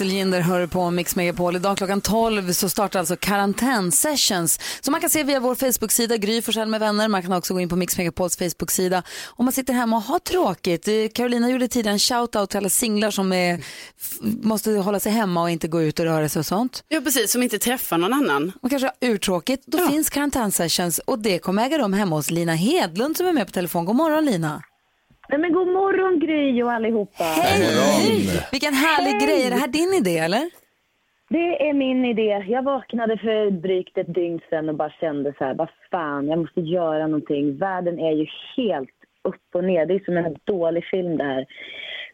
Little 0.01 0.17
Jinder 0.19 0.41
hör 0.41 0.67
på 0.67 0.91
Mix 0.91 1.17
Megapol. 1.17 1.57
Idag 1.57 1.79
klockan 1.79 2.01
12 2.01 2.53
så 2.53 2.69
startar 2.69 2.99
alltså 2.99 3.17
karantänsessions 3.17 4.61
som 4.81 4.93
man 4.93 5.01
kan 5.01 5.11
se 5.11 5.23
via 5.23 5.41
vår 5.41 5.55
Facebook-sida 5.55 6.17
Gry 6.17 6.43
Forssell 6.43 6.69
med 6.69 6.81
vänner. 6.81 7.09
Man 7.09 7.23
kan 7.23 7.33
också 7.33 7.55
gå 7.55 7.61
in 7.61 7.69
på 7.69 7.77
Mix 7.77 7.99
Megapols 7.99 8.37
Facebook-sida 8.37 9.03
om 9.27 9.45
man 9.45 9.53
sitter 9.53 9.73
hemma 9.75 9.97
och 9.97 10.03
har 10.03 10.19
tråkigt. 10.19 10.89
Eh, 10.89 10.95
Carolina 11.15 11.51
gjorde 11.51 11.69
tidigare 11.69 11.93
en 11.93 11.99
shout-out 11.99 12.47
till 12.47 12.59
alla 12.59 12.69
singlar 12.69 13.11
som 13.11 13.33
är, 13.33 13.55
f- 14.01 14.19
måste 14.43 14.71
hålla 14.73 15.01
sig 15.01 15.13
hemma 15.13 15.43
och 15.43 15.51
inte 15.51 15.69
gå 15.69 15.83
ut 15.83 15.99
och 15.99 16.05
röra 16.05 16.29
sig 16.29 16.41
och 16.41 16.47
sånt. 16.47 16.85
Ja, 16.89 17.01
precis, 17.01 17.33
som 17.33 17.43
inte 17.43 17.59
träffar 17.59 17.99
någon 17.99 18.13
annan. 18.13 18.53
Och 18.63 18.71
kanske 18.71 18.87
har 19.01 19.09
urtråkigt. 19.09 19.63
Då 19.67 19.89
finns 19.89 20.11
karantänsessions 20.11 20.99
och 20.99 21.19
det 21.19 21.39
kommer 21.39 21.67
äga 21.67 21.79
rum 21.79 21.93
hemma 21.93 22.17
hos 22.17 22.31
Lina 22.31 22.55
Hedlund 22.55 23.17
som 23.17 23.27
är 23.27 23.33
med 23.33 23.47
på 23.47 23.53
telefon. 23.53 23.85
God 23.85 23.97
morgon 23.97 24.25
Lina. 24.25 24.63
Nej, 25.31 25.39
men 25.41 25.53
god 25.53 25.69
morgon 25.69 26.21
Gry 26.21 26.63
och 26.63 26.73
allihopa. 26.73 27.25
Hej! 27.25 28.27
Vilken 28.53 28.75
härlig 28.75 29.11
Hej! 29.11 29.27
grej. 29.27 29.47
Är 29.47 29.51
det 29.51 29.57
här 29.57 29.69
din 29.69 29.95
idé 30.01 30.19
eller? 30.19 30.51
Det 31.29 31.69
är 31.69 31.73
min 31.73 32.05
idé. 32.05 32.45
Jag 32.49 32.63
vaknade 32.63 33.19
för 33.19 33.51
drygt 33.51 33.99
ett 33.99 34.15
dygn 34.15 34.41
sedan 34.51 34.69
och 34.69 34.75
bara 34.75 34.91
kände 34.91 35.35
så 35.39 35.45
här, 35.45 35.55
vad 35.55 35.69
fan, 35.91 36.29
jag 36.29 36.39
måste 36.39 36.61
göra 36.61 37.07
någonting. 37.07 37.57
Världen 37.57 37.99
är 37.99 38.13
ju 38.13 38.27
helt 38.57 38.91
upp 39.25 39.55
och 39.55 39.65
ner. 39.65 39.87
Det 39.87 39.95
är 39.95 40.05
som 40.05 40.17
en 40.17 40.37
dålig 40.45 40.85
film 40.85 41.17
det 41.17 41.25
här. 41.25 41.47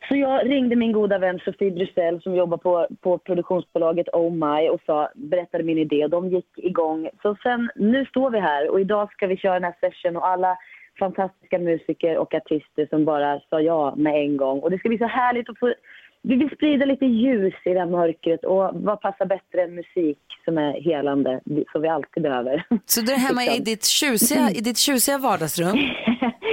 Så 0.09 0.17
jag 0.17 0.51
ringde 0.51 0.77
min 0.77 0.93
goda 0.93 1.19
vän 1.19 1.41
Sofie 1.45 1.71
Brusell 1.71 2.23
som 2.23 2.35
jobbar 2.35 2.59
på, 2.59 2.89
på 3.01 3.19
produktionsbolaget 3.19 4.09
Oh 4.09 4.33
My 4.33 4.69
och 4.69 4.81
sa, 4.87 5.09
berättade 5.15 5.65
min 5.65 5.79
idé 5.79 6.05
och 6.05 6.11
de 6.11 6.29
gick 6.29 6.51
igång. 6.57 7.09
Så 7.23 7.37
sen, 7.43 7.71
nu 7.77 8.07
står 8.07 8.31
vi 8.31 8.41
här 8.41 8.71
och 8.71 8.81
idag 8.81 9.13
ska 9.13 9.27
vi 9.27 9.37
köra 9.37 9.55
den 9.55 9.65
här 9.65 9.77
session 9.81 10.17
och 10.17 10.27
alla 10.27 10.59
fantastiska 10.99 11.59
musiker 11.59 12.17
och 12.19 12.35
artister 12.35 12.87
som 12.91 13.05
bara 13.05 13.41
sa 13.51 13.61
ja 13.61 13.95
med 13.97 14.15
en 14.15 14.37
gång. 14.37 14.61
Och 14.61 14.71
det 14.71 14.79
ska 14.79 14.89
bli 14.89 14.99
så 14.99 15.07
härligt 15.07 15.49
att 15.51 15.59
få 15.59 15.75
vi 16.23 16.37
vill 16.37 16.51
sprida 16.51 16.85
lite 16.85 17.05
ljus 17.07 17.55
i 17.65 17.71
det 17.73 17.79
här 17.79 17.87
mörkret 17.87 18.45
och 18.45 18.71
vad 18.75 19.01
passar 19.01 19.27
bättre 19.27 19.63
än 19.63 19.75
musik 19.75 20.19
som 20.45 20.59
är 20.59 20.81
helande, 20.81 21.41
som 21.73 21.83
vi 21.83 21.89
alltid 21.89 22.23
behöver. 22.23 22.65
Så 22.87 23.01
du 23.01 23.13
är 23.13 23.17
hemma 23.17 23.43
i 23.45 23.47
Liksom. 23.47 23.65
ditt 23.65 23.85
tjusiga, 23.85 24.51
i 24.51 24.61
ditt 24.61 24.79
tjusiga 24.79 25.19
vardagsrum? 25.19 25.77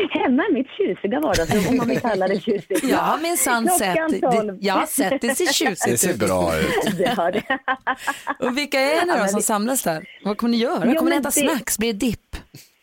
Hemma 0.09 0.43
i 0.49 0.53
mitt 0.53 0.67
tjusiga 0.69 1.19
vardagsrum, 1.19 1.63
om 1.69 1.77
man 1.77 1.87
vill 1.87 1.99
kalla 1.99 2.27
det 2.27 2.39
tjusigt. 2.39 2.83
Jag 2.83 2.97
har 2.97 3.17
minsann 3.21 3.67
sett, 3.67 3.97
jag 4.59 4.73
har 4.73 4.85
sett, 4.85 5.21
det 5.21 5.35
ser 5.35 5.45
tjusigt 5.45 5.91
Det 5.91 5.97
ser 5.97 6.09
ut. 6.13 6.19
bra 6.19 6.51
ut. 6.59 6.97
Det 6.97 7.09
har 7.09 7.31
det. 7.31 7.43
Och 8.47 8.57
vilka 8.57 8.79
är 8.79 9.05
ni 9.05 9.21
då 9.21 9.27
som 9.27 9.41
samlas 9.41 9.83
där? 9.83 10.03
Vad 10.25 10.37
kommer 10.37 10.51
ni 10.51 10.57
göra? 10.57 10.85
Ja, 10.85 10.93
kommer 10.95 11.11
ni 11.11 11.17
äta 11.17 11.23
det- 11.29 11.31
snacks? 11.31 11.77
Blir 11.79 11.93
det 11.93 11.99
dipp? 11.99 12.19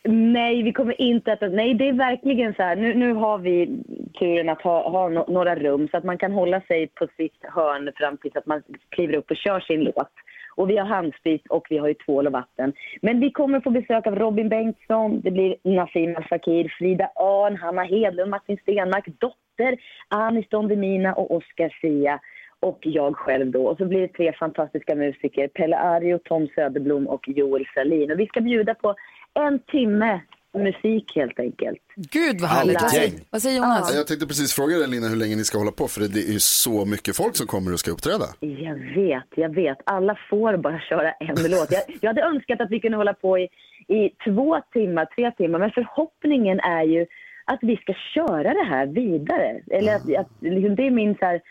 Nej, 0.03 0.63
vi 0.63 0.73
kommer 0.73 1.01
inte 1.01 1.33
att... 1.33 1.41
Nej, 1.41 1.73
det 1.73 1.89
är 1.89 1.93
verkligen 1.93 2.53
så 2.53 2.63
här. 2.63 2.75
Nu, 2.75 2.93
nu 2.93 3.13
har 3.13 3.37
vi 3.37 3.83
turen 4.19 4.49
att 4.49 4.61
ha, 4.61 4.89
ha 4.89 5.09
no, 5.09 5.25
några 5.27 5.55
rum 5.55 5.87
så 5.91 5.97
att 5.97 6.03
man 6.03 6.17
kan 6.17 6.31
hålla 6.31 6.61
sig 6.61 6.87
på 6.87 7.07
sitt 7.17 7.37
hörn 7.41 7.91
fram 7.95 8.17
tills 8.17 8.35
att 8.35 8.45
man 8.45 8.63
kliver 8.89 9.15
upp 9.15 9.31
och 9.31 9.37
kör 9.37 9.59
sin 9.59 9.83
låt. 9.83 10.11
Och 10.55 10.69
vi 10.69 10.77
har 10.77 10.85
handsprit 10.85 11.47
och 11.47 11.67
vi 11.69 11.77
har 11.77 11.87
ju 11.87 11.93
tvål 11.93 12.27
och 12.27 12.33
vatten. 12.33 12.73
Men 13.01 13.19
vi 13.19 13.31
kommer 13.31 13.59
få 13.59 13.69
besök 13.69 14.07
av 14.07 14.15
Robin 14.15 14.49
Bengtsson, 14.49 15.21
det 15.21 15.31
blir 15.31 15.55
Nassim 15.63 16.15
Al 16.15 16.23
Fakir, 16.23 16.75
Frida 16.77 17.09
Ahn, 17.15 17.55
Hanna 17.55 17.83
Hedlund, 17.83 18.29
Martin 18.29 18.57
Stenmark, 18.57 19.05
Dotter, 19.19 19.77
Anis 20.07 20.49
Don 20.49 20.67
Demina 20.67 21.13
och 21.13 21.35
Oscar 21.35 21.77
Sia. 21.81 22.19
Och 22.61 22.79
jag 22.81 23.15
själv 23.15 23.51
då. 23.51 23.67
Och 23.67 23.77
så 23.77 23.85
blir 23.85 24.01
det 24.01 24.07
tre 24.07 24.33
fantastiska 24.33 24.95
musiker. 24.95 25.47
Pelle 25.47 25.77
Arjo, 25.77 26.19
Tom 26.23 26.47
Söderblom 26.55 27.07
och 27.07 27.29
Joel 27.29 27.65
Salin. 27.73 28.11
Och 28.11 28.19
vi 28.19 28.27
ska 28.27 28.41
bjuda 28.41 28.73
på 28.73 28.95
en 29.33 29.59
timme 29.59 30.21
musik 30.53 31.15
helt 31.15 31.39
enkelt. 31.39 31.79
Gud 31.95 32.41
vad 32.41 32.49
härligt. 32.49 32.81
Vad 32.81 32.91
säger, 32.91 33.13
vad 33.29 33.41
säger 33.41 33.57
Jonas? 33.57 33.95
Jag 33.95 34.07
tänkte 34.07 34.27
precis 34.27 34.53
fråga 34.53 34.77
dig 34.77 34.87
Lina 34.87 35.07
hur 35.07 35.15
länge 35.15 35.35
ni 35.35 35.43
ska 35.43 35.57
hålla 35.57 35.71
på 35.71 35.87
för 35.87 36.01
det 36.01 36.19
är 36.19 36.33
ju 36.33 36.39
så 36.39 36.85
mycket 36.85 37.15
folk 37.15 37.35
som 37.35 37.47
kommer 37.47 37.73
och 37.73 37.79
ska 37.79 37.91
uppträda. 37.91 38.25
Jag 38.39 38.75
vet, 38.75 39.29
jag 39.35 39.55
vet. 39.55 39.77
Alla 39.83 40.17
får 40.29 40.57
bara 40.57 40.79
köra 40.79 41.11
en 41.11 41.35
låt. 41.51 41.71
Jag, 41.71 41.81
jag 42.01 42.09
hade 42.09 42.21
önskat 42.21 42.61
att 42.61 42.71
vi 42.71 42.79
kunde 42.79 42.97
hålla 42.97 43.13
på 43.13 43.39
i, 43.39 43.49
i 43.87 44.09
två 44.25 44.61
timmar, 44.73 45.05
tre 45.05 45.31
timmar. 45.31 45.59
Men 45.59 45.71
förhoppningen 45.71 46.59
är 46.59 46.83
ju 46.83 47.05
att 47.45 47.59
vi 47.61 47.75
ska 47.77 47.93
köra 48.13 48.53
det 48.53 48.67
här 48.69 48.85
vidare. 48.85 49.61
Eller 49.71 49.95
att, 49.95 50.01
att 50.01 50.31
liksom, 50.39 50.75
det 50.75 50.87
är 50.87 50.91
min 50.91 51.15
så 51.19 51.25
här, 51.25 51.41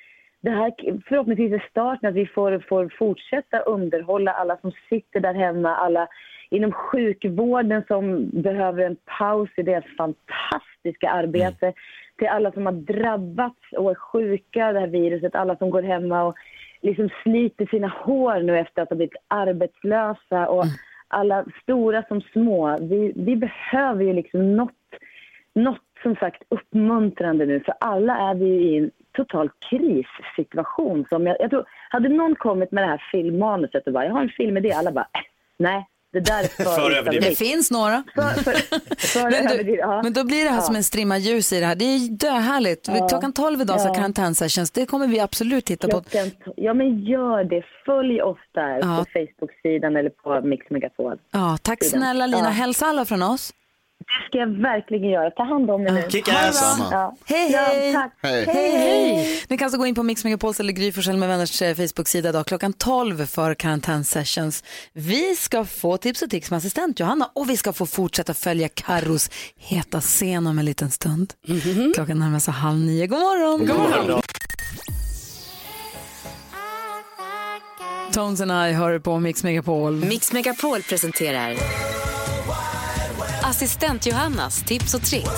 det 0.41 0.51
här 0.51 0.73
förhoppningsvis 1.09 1.53
är 1.53 1.67
starten 1.71 2.09
att 2.09 2.15
vi 2.15 2.27
får, 2.27 2.65
får 2.69 2.93
fortsätta 2.99 3.59
underhålla 3.59 4.33
alla 4.33 4.57
som 4.57 4.73
sitter 4.89 5.21
där 5.21 5.35
hemma, 5.35 5.77
alla 5.77 6.09
inom 6.51 6.73
sjukvården 6.73 7.83
som 7.89 8.31
behöver 8.33 8.85
en 8.85 8.97
paus 9.19 9.51
i 9.57 9.63
deras 9.63 9.85
fantastiska 9.99 11.11
arbete, 11.11 11.73
till 12.19 12.29
alla 12.29 12.53
som 12.53 12.67
har 12.67 12.73
drabbats 12.73 13.73
och 13.77 13.91
är 13.91 13.95
sjuka 13.95 14.67
av 14.67 14.75
det 14.75 14.81
här 14.81 14.87
viruset, 14.87 15.35
alla 15.35 15.57
som 15.57 15.71
går 15.71 15.83
hemma 15.83 16.23
och 16.23 16.35
liksom 16.81 17.09
sliter 17.23 17.67
sina 17.67 17.89
hår 17.89 18.41
nu 18.43 18.59
efter 18.59 18.83
att 18.83 18.89
ha 18.89 18.97
blivit 18.97 19.17
arbetslösa 19.29 20.49
och 20.49 20.65
alla 21.09 21.45
stora 21.63 22.03
som 22.09 22.21
små. 22.21 22.79
Vi, 22.81 23.13
vi 23.17 23.37
behöver 23.37 24.05
ju 24.05 24.13
liksom 24.13 24.57
något, 24.57 24.73
något 25.55 25.90
som 26.03 26.15
sagt 26.17 26.43
uppmuntrande 26.49 27.47
nu 27.47 27.61
för 27.61 27.75
alla 27.81 28.31
är 28.31 28.35
vi 28.35 28.45
ju 28.47 28.61
i 28.75 28.77
en 28.79 28.91
total 29.17 29.51
krissituation. 29.71 31.07
Som 31.09 31.27
jag, 31.27 31.37
jag 31.41 31.51
tror, 31.51 31.65
hade 31.91 32.09
någon 32.09 32.35
kommit 32.37 32.73
med 32.73 32.83
det 32.85 32.89
här 32.89 33.03
filmmanuset 33.13 33.87
och 33.87 33.93
bara, 33.93 34.05
jag 34.05 34.13
har 34.13 34.23
en 34.23 34.29
filmidé, 34.29 34.73
alla 34.73 34.93
bara, 34.93 35.09
äh, 35.15 35.21
nej, 35.59 35.87
det 36.13 36.21
där 36.21 36.39
är 36.39 36.47
för, 36.65 36.65
För 36.65 36.91
överdrivet. 36.91 37.29
Det 37.29 37.35
finns 37.35 37.71
några. 37.71 38.03
För, 38.15 38.23
för, 38.23 38.53
för 39.07 39.31
Men, 39.59 39.67
du, 39.67 39.77
ja. 39.77 40.03
men 40.03 40.13
då 40.13 40.25
blir 40.25 40.45
det 40.45 40.51
här 40.51 40.57
Ja. 40.57 40.63
som 40.63 40.77
en 40.77 40.85
strimma 40.85 41.19
ljus 41.19 41.53
i 41.53 41.61
det 41.61 41.67
här. 41.67 41.75
Det 41.75 41.85
är 41.85 42.09
döhärligt. 42.17 42.89
Ja. 42.89 43.09
Klockan 43.09 43.33
12 43.33 43.61
idag 43.61 43.81
så 43.81 43.89
Ja. 43.89 43.95
karantänsessions. 43.95 44.71
Det 44.71 44.87
kommer 44.87 45.07
vi 45.07 45.21
absolut 45.21 45.65
titta 45.65 45.89
på. 45.89 46.01
Klockan 46.01 46.27
to- 46.27 46.53
Ja, 46.57 46.75
men 46.75 46.99
gör 47.01 47.45
det. 47.45 47.63
Följ 47.87 48.23
oss 48.23 48.39
där 48.53 48.79
Ja. 48.83 49.05
på 49.05 49.05
Facebook-sidan 49.13 49.97
eller 49.97 50.11
på 50.11 50.41
Mix 50.49 50.71
Megapol. 50.71 51.19
Ja, 51.33 51.57
tack 51.63 51.85
snälla 51.85 52.27
Lina. 52.27 52.39
Ja. 52.45 52.49
Hälsa 52.51 52.87
alla 52.87 53.05
från 53.05 53.23
oss. 53.23 53.53
Det 54.01 54.29
ska 54.29 54.39
jag 54.39 54.47
verkligen 54.47 55.11
göra. 55.11 55.31
Ta 55.31 55.45
hand 55.45 55.71
om 55.71 55.87
er 55.87 55.91
nu. 55.93 56.05
Kick 56.09 56.29
ass. 56.29 56.79
Ja. 56.91 57.17
Hej, 57.25 57.53
hej. 57.53 57.97
Hej. 58.23 58.45
Hej, 58.47 58.71
hej! 58.71 59.43
Ni 59.49 59.59
kan 59.59 59.67
alltså 59.67 59.79
gå 59.79 59.87
in 59.87 59.95
på 59.95 60.03
Mix 60.03 60.25
Megapols 60.25 60.61
eller 60.61 60.73
Gry 60.73 60.93
Forssell 60.93 61.17
med 61.17 61.29
vänners 61.29 61.63
eh, 61.63 61.75
Facebook-sida 61.75 62.29
idag 62.29 62.47
klockan 62.47 62.73
12 62.73 63.27
för 63.27 63.55
karantänsessions. 63.55 64.65
Vi 64.93 65.35
ska 65.37 65.65
få 65.65 65.97
tips 65.97 66.23
och 66.23 66.31
tricks 66.31 66.51
med 66.51 66.57
assistent 66.59 67.01
Johanna 67.01 67.31
och 67.35 67.51
vi 67.51 67.57
ska 67.57 67.73
få 67.73 67.87
fortsätta 67.87 68.35
följa 68.35 68.69
Karros 68.69 69.31
heta 69.57 70.01
scen 70.01 70.47
om 70.47 70.59
en 70.59 70.65
liten 70.65 70.91
stund. 70.91 71.33
Klockan 71.95 72.19
närmar 72.19 72.39
sig 72.39 72.55
halv 72.55 72.79
nio. 72.79 73.07
God 73.07 73.19
morgon! 73.19 73.67
God 73.67 73.77
morgon. 73.77 74.23
Tones 78.13 78.41
and 78.41 78.53
I 78.53 78.73
hör 78.73 78.99
på 78.99 79.19
Mix 79.21 79.45
Megapol. 79.45 80.05
Mix 80.05 80.33
Megapol 80.33 80.83
presenterar 80.83 81.57
Assistent 83.61 84.07
Johannas 84.07 84.63
tips 84.63 84.95
och 84.95 85.03
tricks. 85.03 85.31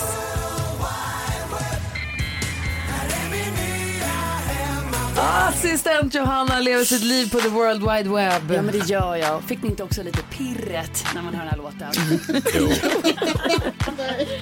Assistent 5.17 6.15
Johanna 6.15 6.59
lever 6.59 6.83
sitt 6.83 7.03
liv 7.03 7.31
på 7.31 7.39
the 7.39 7.47
world 7.47 7.79
wide 7.81 8.09
web. 8.09 8.51
Ja, 8.51 8.61
men 8.61 8.79
det 8.79 8.89
gör 8.89 9.15
jag. 9.15 9.43
Fick 9.43 9.63
ni 9.63 9.69
inte 9.69 9.83
också 9.83 10.03
lite 10.03 10.19
pirret 10.29 11.05
när 11.15 11.21
man 11.21 11.33
hör 11.33 11.45
den 11.45 11.49
här 11.49 11.57
låten? 11.57 11.91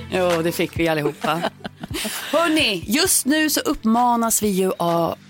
jo, 0.38 0.42
det 0.42 0.52
fick 0.52 0.80
vi 0.80 0.88
allihopa. 0.88 1.42
Hörni, 2.32 2.84
just 2.88 3.26
nu 3.26 3.50
så 3.50 3.60
uppmanas 3.60 4.44
vi 4.44 4.48
ju 4.48 4.72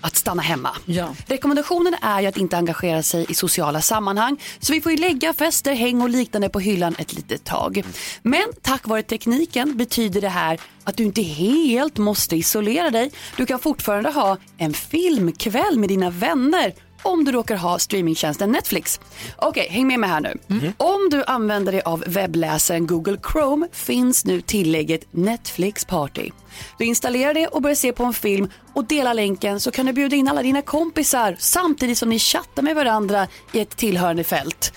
att 0.00 0.16
stanna 0.16 0.42
hemma. 0.42 0.70
Ja. 0.86 1.14
Rekommendationen 1.26 1.94
är 2.02 2.20
ju 2.20 2.26
att 2.26 2.36
inte 2.36 2.56
engagera 2.56 3.02
sig 3.02 3.26
i 3.28 3.34
sociala 3.34 3.80
sammanhang. 3.80 4.40
Så 4.60 4.72
vi 4.72 4.80
får 4.80 4.92
ju 4.92 4.98
lägga 4.98 5.32
fester, 5.32 5.74
häng 5.74 6.02
och 6.02 6.08
liknande 6.08 6.48
på 6.48 6.60
hyllan 6.60 6.94
ett 6.98 7.12
litet 7.12 7.44
tag. 7.44 7.82
Men 8.22 8.44
tack 8.62 8.86
vare 8.86 9.02
tekniken 9.02 9.76
betyder 9.76 10.20
det 10.20 10.28
här 10.28 10.60
att 10.84 10.96
du 10.96 11.04
inte 11.04 11.22
helt 11.22 11.98
måste 11.98 12.36
isolera 12.36 12.90
dig. 12.90 13.10
Du 13.36 13.46
kan 13.46 13.58
fortfarande 13.58 14.10
ha 14.10 14.36
en 14.58 14.74
filmkväll 14.74 15.78
med 15.78 15.88
dina 15.88 16.10
vänner 16.10 16.74
om 17.02 17.24
du 17.24 17.32
råkar 17.32 17.56
ha 17.56 17.78
streamingtjänsten 17.78 18.52
Netflix. 18.52 19.00
Okej, 19.36 19.66
häng 19.70 19.86
med 19.86 20.00
mig 20.00 20.10
här 20.10 20.20
nu. 20.20 20.38
Om 20.76 21.08
du 21.10 21.24
använder 21.24 21.72
dig 21.72 21.82
av 21.82 22.04
webbläsaren 22.06 22.86
Google 22.86 23.18
Chrome 23.32 23.68
finns 23.72 24.24
nu 24.24 24.40
tillägget 24.40 25.06
Netflix 25.10 25.84
Party. 25.84 26.30
Du 26.78 26.84
installerar 26.84 27.34
det 27.34 27.46
och 27.46 27.62
börjar 27.62 27.74
se 27.74 27.92
på 27.92 28.04
en 28.04 28.12
film 28.12 28.48
och 28.74 28.84
delar 28.84 29.14
länken 29.14 29.60
så 29.60 29.70
kan 29.70 29.86
du 29.86 29.92
bjuda 29.92 30.16
in 30.16 30.28
alla 30.28 30.42
dina 30.42 30.62
kompisar 30.62 31.36
samtidigt 31.38 31.98
som 31.98 32.08
ni 32.08 32.18
chattar 32.18 32.62
med 32.62 32.74
varandra 32.74 33.28
i 33.52 33.60
ett 33.60 33.76
tillhörande 33.76 34.24
fält. 34.24 34.72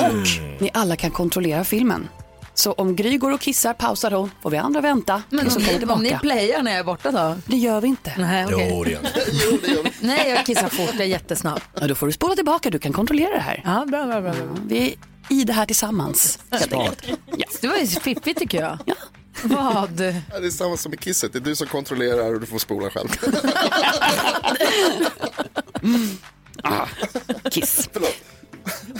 Och 0.00 0.60
ni 0.60 0.70
alla 0.74 0.96
kan 0.96 1.10
kontrollera 1.10 1.64
filmen. 1.64 2.08
Så 2.58 2.72
om 2.72 2.96
Gry 2.96 3.18
går 3.18 3.30
och 3.32 3.40
kissar 3.40 3.74
pausar 3.74 4.10
hon, 4.10 4.30
får 4.42 4.50
vi 4.50 4.56
andra 4.56 4.80
vänta. 4.80 5.22
Men 5.30 5.50
så 5.50 5.58
om 5.58 5.64
kommer 5.64 5.78
ni, 5.78 5.86
om 5.92 6.02
ni 6.02 6.08
tillbaka. 6.08 6.18
playar 6.18 6.62
när 6.62 6.70
jag 6.70 6.80
är 6.80 6.84
borta 6.84 7.10
då? 7.10 7.36
Det 7.46 7.56
gör 7.56 7.80
vi 7.80 7.88
inte. 7.88 8.12
Nej, 8.18 8.44
okej. 8.44 8.68
Jo, 9.32 9.58
det 9.62 9.68
gör 9.70 9.82
vi. 9.82 9.92
Nej, 10.00 10.30
jag 10.30 10.46
kissar 10.46 10.68
fort. 10.68 10.90
Jag 10.92 11.00
är 11.00 11.04
jättesnabb. 11.04 11.60
Ja, 11.80 11.86
då 11.86 11.94
får 11.94 12.06
du 12.06 12.12
spola 12.12 12.34
tillbaka, 12.34 12.70
du 12.70 12.78
kan 12.78 12.92
kontrollera 12.92 13.30
det 13.30 13.40
här. 13.40 13.62
Ja, 13.64 13.84
bra, 13.88 14.06
bra, 14.06 14.20
bra. 14.20 14.32
bra. 14.32 14.42
Vi 14.66 14.78
är 14.88 14.94
i 15.34 15.44
det 15.44 15.52
här 15.52 15.66
tillsammans. 15.66 16.38
helt 16.50 16.72
enkelt. 16.72 17.02
Ja. 17.36 17.46
Det 17.60 17.68
var 17.68 17.76
ju 17.76 17.86
fiffigt 17.86 18.38
tycker 18.38 18.60
jag. 18.60 18.78
Ja. 18.84 18.94
Vad? 19.42 20.00
Ja, 20.00 20.40
det 20.40 20.46
är 20.46 20.50
samma 20.50 20.76
som 20.76 20.90
med 20.90 21.00
kisset, 21.00 21.32
det 21.32 21.38
är 21.38 21.40
du 21.40 21.56
som 21.56 21.66
kontrollerar 21.66 22.34
och 22.34 22.40
du 22.40 22.46
får 22.46 22.58
spola 22.58 22.90
själv. 22.90 23.08
Kiss. 27.50 27.88
Förlåt. 27.92 28.14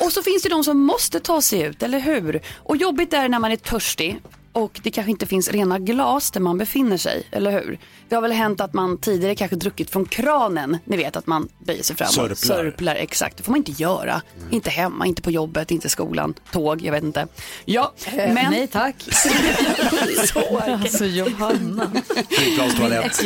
Och 0.08 0.12
så 0.12 0.22
finns 0.22 0.42
det 0.42 0.48
de 0.48 0.64
som 0.64 0.78
måste 0.78 1.20
ta 1.20 1.42
sig 1.42 1.62
ut, 1.62 1.82
eller 1.82 1.98
hur? 1.98 2.40
Och 2.56 2.76
jobbigt 2.76 3.12
är 3.12 3.22
det 3.22 3.28
när 3.28 3.38
man 3.38 3.52
är 3.52 3.56
törstig 3.56 4.20
och 4.52 4.80
det 4.82 4.90
kanske 4.90 5.10
inte 5.10 5.26
finns 5.26 5.48
rena 5.48 5.78
glas 5.78 6.30
där 6.30 6.40
man 6.40 6.58
befinner 6.58 6.96
sig, 6.96 7.22
eller 7.30 7.50
hur? 7.50 7.78
Det 8.08 8.14
har 8.14 8.22
väl 8.22 8.32
hänt 8.32 8.60
att 8.60 8.74
man 8.74 8.98
tidigare 8.98 9.34
kanske 9.34 9.56
druckit 9.56 9.90
från 9.90 10.04
kranen, 10.04 10.78
ni 10.84 10.96
vet 10.96 11.16
att 11.16 11.26
man 11.26 11.48
böjer 11.58 11.82
sig 11.82 11.96
framåt. 11.96 12.14
Sörplar. 12.14 12.34
Sörplar, 12.34 12.94
exakt. 12.94 13.36
Det 13.36 13.42
får 13.42 13.52
man 13.52 13.58
inte 13.58 13.72
göra. 13.72 14.22
Inte 14.50 14.70
hemma, 14.70 15.06
inte 15.06 15.22
på 15.22 15.30
jobbet, 15.30 15.70
inte 15.70 15.86
i 15.86 15.90
skolan, 15.90 16.34
tåg, 16.52 16.82
jag 16.82 16.92
vet 16.92 17.04
inte. 17.04 17.26
Ja, 17.64 17.94
men... 18.16 18.50
Nej 18.50 18.66
tack. 18.66 18.94
Så. 20.32 20.58
Alltså 20.58 21.04
Johanna. 21.04 21.90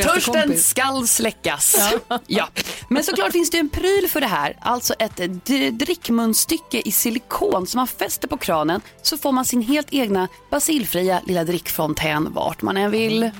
Törsten 0.02 0.58
skall 0.58 1.08
släckas. 1.08 1.92
Ja. 2.26 2.48
Men 2.88 3.04
såklart 3.04 3.32
finns 3.32 3.50
det 3.50 3.58
en 3.58 3.68
pryl 3.68 4.08
för 4.08 4.20
det 4.20 4.26
här. 4.26 4.56
Alltså 4.60 4.94
ett 4.98 5.44
drickmunstycke 5.78 6.82
i 6.84 6.92
silikon 6.92 7.66
som 7.66 7.78
man 7.78 7.88
fäster 7.88 8.28
på 8.28 8.36
kranen 8.36 8.80
så 9.02 9.18
får 9.18 9.32
man 9.32 9.44
sin 9.44 9.62
helt 9.62 9.88
egna 9.90 10.28
basilfria 10.50 11.11
lilla 11.24 11.44
drickfontän 11.44 12.32
vart 12.32 12.62
man 12.62 12.76
än 12.76 12.90
vill. 12.90 13.30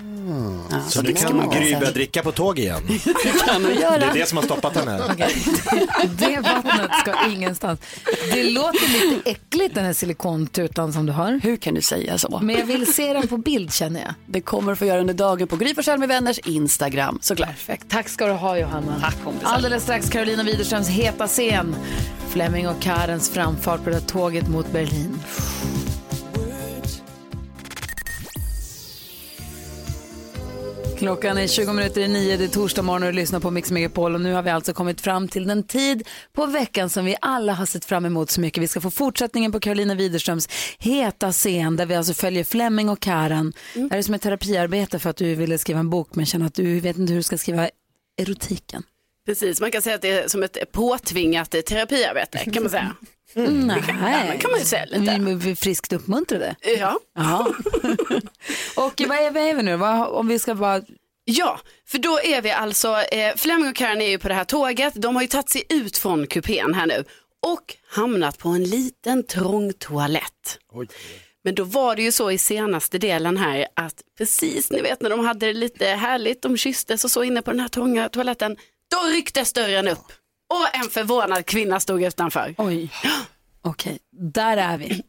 Ja, 0.71 0.81
Så 0.89 1.03
nu 1.03 1.07
dricker 1.07 1.27
kan 1.29 1.37
man 1.37 1.51
Gry 1.51 1.75
börja 1.77 1.91
dricka 1.91 2.23
på 2.23 2.33
tåg 2.33 2.59
igen. 2.59 2.83
kan 3.47 3.63
du 3.63 3.69
Det 3.75 3.81
göra. 3.81 3.95
är 4.05 4.15
det 4.15 4.29
som 4.29 4.39
har 4.39 4.45
stoppat 4.45 4.77
henne. 4.77 5.01
Det 6.19 6.41
vattnet 6.41 6.91
ska 7.01 7.15
ingenstans. 7.31 7.81
Det 8.33 8.45
låter 8.45 8.89
lite 9.11 9.31
äckligt 9.31 9.75
den 9.75 9.85
här 9.85 9.93
silikontutan 9.93 10.93
som 10.93 11.07
du 11.07 11.13
har. 11.13 11.41
Hur 11.43 11.57
kan 11.57 11.75
du 11.75 11.83
säga 11.83 12.19
så? 12.19 12.39
Men 12.43 12.57
jag 12.59 12.67
vill 12.67 12.95
se 12.95 13.13
den 13.13 13.29
på 13.29 13.37
bild 13.37 13.73
känner 13.73 14.01
jag. 14.01 14.15
Det 14.27 14.41
kommer 14.41 14.73
att 14.73 14.79
få 14.79 14.85
göra 14.87 15.01
under 15.01 15.15
dagen 15.15 15.49
på 15.49 15.57
Gry 15.57 15.75
Forssell 15.75 15.99
med 15.99 16.09
vänners 16.09 16.39
Instagram 16.39 17.19
såklart. 17.23 17.49
Perfekt. 17.49 17.85
Tack 17.89 18.09
ska 18.09 18.27
du 18.27 18.33
ha 18.33 18.59
Johanna. 18.59 18.95
Tack. 19.01 19.17
Alldeles 19.43 19.83
strax 19.83 20.11
Carolina 20.11 20.43
Widerströms 20.43 20.89
heta 20.89 21.27
scen. 21.27 21.75
Fleming 22.29 22.69
och 22.69 22.81
Karens 22.83 23.31
framfart 23.31 23.85
på 23.85 23.91
det 23.91 23.97
här 23.97 24.03
tåget 24.03 24.49
mot 24.49 24.73
Berlin. 24.73 25.19
Klockan 31.03 31.39
är 31.39 31.47
20 31.47 31.73
minuter 31.73 32.01
i 32.01 32.09
nio, 32.09 32.37
det 32.37 32.45
är 32.45 32.49
torsdag 32.49 32.83
morgon 32.83 33.03
och 33.03 33.13
du 33.13 33.17
lyssnar 33.17 33.41
på 33.41 33.51
Mix 33.51 33.71
Megapol 33.71 34.15
och 34.15 34.21
nu 34.21 34.33
har 34.33 34.43
vi 34.43 34.51
alltså 34.51 34.73
kommit 34.73 35.01
fram 35.01 35.29
till 35.29 35.47
den 35.47 35.63
tid 35.63 36.09
på 36.33 36.47
veckan 36.47 36.91
som 36.91 37.05
vi 37.05 37.17
alla 37.21 37.53
har 37.53 37.67
sett 37.67 37.85
fram 37.85 38.05
emot 38.05 38.31
så 38.31 38.41
mycket. 38.41 38.63
Vi 38.63 38.69
ska 38.69 38.81
få 38.81 38.91
fortsättningen 38.91 39.53
på 39.53 39.61
Carolina 39.61 39.95
Widerströms 39.95 40.49
heta 40.79 41.33
scen 41.33 41.77
där 41.77 41.87
vi 41.87 41.95
alltså 41.95 42.15
följer 42.15 42.45
Flemming 42.45 42.89
och 42.89 43.01
Karen. 43.01 43.53
Det 43.75 43.89
här 43.91 43.99
är 43.99 44.03
som 44.03 44.15
ett 44.15 44.23
terapiarbete 44.23 44.99
för 44.99 45.11
att 45.11 45.17
du 45.17 45.35
ville 45.35 45.59
skriva 45.59 45.81
en 45.81 45.91
bok 45.91 46.15
men 46.15 46.27
känner 46.27 46.47
att 46.47 46.55
du 46.55 46.81
vet 46.81 46.99
inte 46.99 47.13
hur 47.13 47.19
du 47.19 47.23
ska 47.23 47.39
skriva 47.39 47.69
erotiken. 48.17 48.83
Precis, 49.27 49.61
man 49.61 49.71
kan 49.71 49.83
säga 49.83 49.95
att 49.95 50.03
det 50.03 50.11
är 50.11 50.29
som 50.29 50.43
ett 50.43 50.73
påtvingat 50.73 51.51
terapiarbete 51.51 52.39
kan 52.39 52.63
man 52.63 52.71
säga. 52.71 52.97
Mm, 53.37 53.69
Det 53.69 53.83
kan- 53.87 53.97
nej, 54.01 54.39
kan 54.41 54.51
man 54.51 54.61
ju 54.61 54.67
säga 54.67 54.85
lite. 54.85 55.19
Vi, 55.21 55.35
vi 55.35 55.57
friskt 55.57 55.93
uppmuntrade. 55.93 56.57
Ja. 56.79 56.99
Och 58.77 59.01
vad 59.09 59.19
är, 59.19 59.31
vi 59.55 59.63
nu? 59.63 59.77
Vad, 59.77 60.09
om 60.09 60.29
vi 60.29 60.39
ska 60.39 60.55
bara... 60.55 60.83
Ja, 61.25 61.61
för 61.89 61.99
då 61.99 62.21
är 62.21 62.43
vi 62.43 62.51
alltså, 62.51 62.97
eh, 63.13 63.37
Flemming 63.37 63.69
och 63.71 63.77
Karen 63.77 64.01
är 64.01 64.09
ju 64.09 64.19
på 64.19 64.29
det 64.29 64.35
här 64.35 64.45
tåget, 64.45 64.95
de 64.97 65.15
har 65.17 65.23
ju 65.23 65.29
tagit 65.29 65.49
sig 65.51 65.65
ut 65.69 65.99
från 65.99 66.27
kupén 66.27 66.75
här 66.75 66.87
nu 66.87 67.05
och 67.47 67.77
hamnat 67.91 68.39
på 68.39 68.49
en 68.49 68.65
liten 68.65 69.27
trång 69.27 69.73
toalett. 69.73 70.59
Men 71.45 71.55
då 71.55 71.65
var 71.65 71.97
det 71.97 72.03
ju 72.03 72.13
så 72.13 72.31
i 72.31 72.39
senaste 72.39 72.99
delen 72.99 73.37
här 73.37 73.67
att 73.77 73.95
precis 74.19 74.71
ni 74.71 74.81
vet 74.81 75.03
när 75.03 75.11
de 75.11 75.21
hade 75.27 75.47
det 75.47 75.53
lite 75.53 75.87
härligt, 75.87 76.43
de 76.43 76.57
kysstes 76.57 77.05
och 77.05 77.11
så 77.11 77.25
inne 77.25 77.43
på 77.43 77.51
den 77.51 77.61
här 77.61 77.69
trånga 77.69 78.09
toaletten, 78.09 78.57
då 78.91 79.09
rycktes 79.15 79.53
dörren 79.53 79.89
upp 79.89 80.13
och 80.53 80.77
en 80.77 80.91
förvånad 80.91 81.47
kvinna 81.47 81.81
stod 81.81 82.03
utanför. 82.03 82.55
Oj, 82.59 82.91
okej, 83.63 83.99
där 84.11 84.57
är 84.57 84.79
vi. 84.79 85.03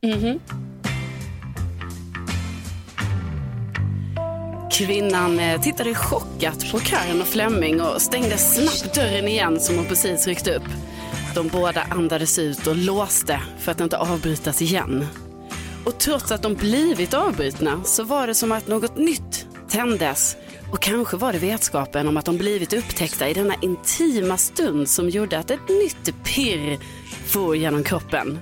Kvinnan 4.71 5.39
eh, 5.39 5.61
tittade 5.61 5.95
chockat 5.95 6.71
på 6.71 6.79
Karen 6.79 7.21
och 7.21 7.27
Flemming 7.27 7.81
och 7.81 8.01
stängde 8.01 8.37
snabbt 8.37 8.95
dörren 8.95 9.27
igen 9.27 9.59
som 9.59 9.75
hon 9.75 9.85
precis 9.85 10.27
ryckt 10.27 10.47
upp. 10.47 10.63
De 11.35 11.47
båda 11.47 11.81
andades 11.89 12.39
ut 12.39 12.67
och 12.67 12.75
låste 12.75 13.41
för 13.59 13.71
att 13.71 13.81
inte 13.81 13.97
avbrytas 13.97 14.61
igen. 14.61 15.05
Och 15.85 15.97
trots 15.99 16.31
att 16.31 16.41
de 16.41 16.53
blivit 16.53 17.13
avbrytna 17.13 17.83
så 17.83 18.03
var 18.03 18.27
det 18.27 18.35
som 18.35 18.51
att 18.51 18.67
något 18.67 18.97
nytt 18.97 19.47
tändes. 19.69 20.37
Och 20.73 20.79
kanske 20.79 21.17
var 21.17 21.33
det 21.33 21.39
vetskapen 21.39 22.07
om 22.07 22.17
att 22.17 22.25
de 22.25 22.37
blivit 22.37 22.73
upptäckta 22.73 23.29
i 23.29 23.33
denna 23.33 23.55
intima 23.61 24.37
stund 24.37 24.89
som 24.89 25.09
gjorde 25.09 25.39
att 25.39 25.51
ett 25.51 25.69
nytt 25.69 26.23
pirr 26.23 26.79
for 27.25 27.55
genom 27.55 27.83
kroppen. 27.83 28.39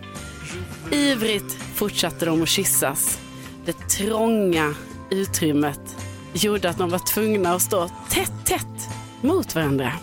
Ivrigt 0.92 1.58
fortsatte 1.76 2.26
de 2.26 2.44
att 2.44 2.50
kyssas. 2.50 3.20
Det 3.66 3.74
trånga 3.74 4.76
utrymmet 5.10 5.80
gjorde 6.34 6.70
att 6.70 6.78
de 6.78 6.90
var 6.90 7.14
tvungna 7.14 7.54
att 7.54 7.62
stå 7.62 7.90
tätt, 8.10 8.34
tätt 8.46 8.90
mot 9.22 9.56
varandra. 9.56 9.94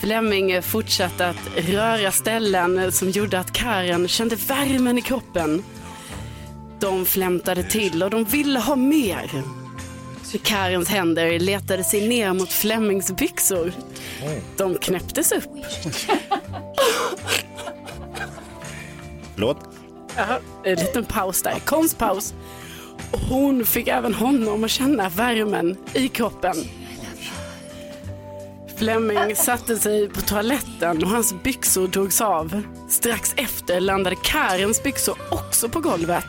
Flemming 0.00 0.62
fortsatte 0.62 1.28
att 1.28 1.50
röra 1.56 2.12
ställen 2.12 2.92
som 2.92 3.10
gjorde 3.10 3.38
att 3.38 3.52
Karen 3.52 4.08
kände 4.08 4.36
värmen 4.36 4.98
i 4.98 5.02
kroppen. 5.02 5.62
De 6.80 7.06
flämtade 7.06 7.62
till 7.62 8.02
och 8.02 8.10
de 8.10 8.24
ville 8.24 8.58
ha 8.58 8.76
mer. 8.76 9.59
Karens 10.38 10.88
händer 10.88 11.38
letade 11.38 11.84
sig 11.84 12.08
ner 12.08 12.32
mot 12.32 12.52
Flemmings 12.52 13.12
byxor. 13.12 13.72
De 14.56 14.74
knäpptes 14.74 15.32
upp. 15.32 15.50
Förlåt? 19.34 19.58
Ja, 20.16 20.40
en 20.64 20.74
liten 20.76 21.04
paus 21.04 21.42
där, 21.42 21.58
konstpaus. 21.64 22.34
Hon 23.28 23.66
fick 23.66 23.88
även 23.88 24.14
honom 24.14 24.64
att 24.64 24.70
känna 24.70 25.08
värmen 25.08 25.76
i 25.94 26.08
kroppen. 26.08 26.54
Flemming 28.76 29.36
satte 29.36 29.76
sig 29.76 30.08
på 30.08 30.20
toaletten 30.20 31.04
och 31.04 31.10
hans 31.10 31.34
byxor 31.42 31.88
drogs 31.88 32.20
av. 32.20 32.62
Strax 32.88 33.34
efter 33.36 33.80
landade 33.80 34.16
Karens 34.16 34.82
byxor 34.82 35.16
också 35.30 35.68
på 35.68 35.80
golvet. 35.80 36.26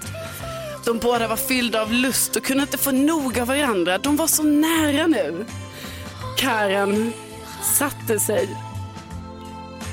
De 0.85 0.99
båda 0.99 1.27
var 1.27 1.35
fyllda 1.35 1.81
av 1.81 1.93
lust 1.93 2.35
och 2.35 2.43
kunde 2.43 2.63
inte 2.63 2.77
få 2.77 2.91
nog 2.91 3.39
av 3.39 3.47
varandra. 3.47 3.97
De 3.97 4.15
var 4.15 4.27
så 4.27 4.43
nära 4.43 5.07
nu. 5.07 5.45
Karen 6.37 7.13
satte 7.63 8.19
sig 8.19 8.49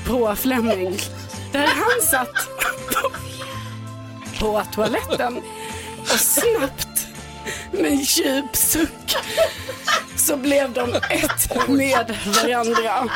på 0.07 0.35
Flemming 0.35 0.97
där 1.51 1.67
han 1.67 2.01
satt 2.01 2.49
på 4.39 4.63
toaletten 4.73 5.41
och 6.01 6.19
snabbt 6.19 7.07
med 7.71 7.85
en 7.85 7.99
djup 7.99 8.55
suck 8.55 9.15
så 10.15 10.37
blev 10.37 10.73
de 10.73 10.93
ett 10.93 11.67
med 11.69 12.17
varandra. 12.25 13.09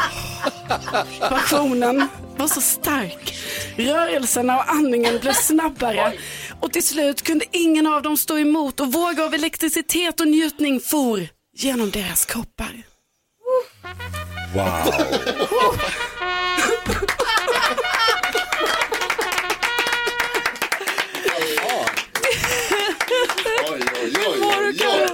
Passionen 1.30 2.08
var 2.38 2.48
så 2.48 2.62
stark. 2.62 3.36
Rörelserna 3.78 4.58
och 4.58 4.70
andningen 4.70 5.20
blev 5.20 5.34
snabbare 5.34 6.14
och 6.64 6.74
till 6.74 6.84
slut 6.84 7.22
kunde 7.22 7.46
ingen 7.52 7.88
av 7.88 8.02
dem 8.02 8.18
stå 8.18 8.38
emot 8.38 8.80
och 8.80 8.94
vågor 8.94 9.26
av 9.26 9.34
elektricitet 9.34 10.20
och 10.20 10.28
njutning 10.28 10.80
for 10.80 11.28
genom 11.54 11.92
deras 11.92 12.26
kroppar. 12.26 12.84
Wow. 14.54 14.94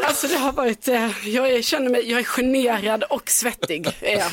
Alltså 0.04 0.28
det 0.28 0.38
har 0.38 0.52
varit, 0.52 0.88
eh, 0.88 1.28
jag 1.28 1.52
är, 1.52 1.62
känner 1.62 1.90
mig, 1.90 2.12
jag 2.12 2.20
är 2.20 2.24
generad 2.24 3.04
och 3.04 3.30
svettig. 3.30 3.88
Är 4.02 4.20
jag. 4.20 4.32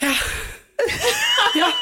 Ja. 0.00 0.14
Ja. 1.54 1.72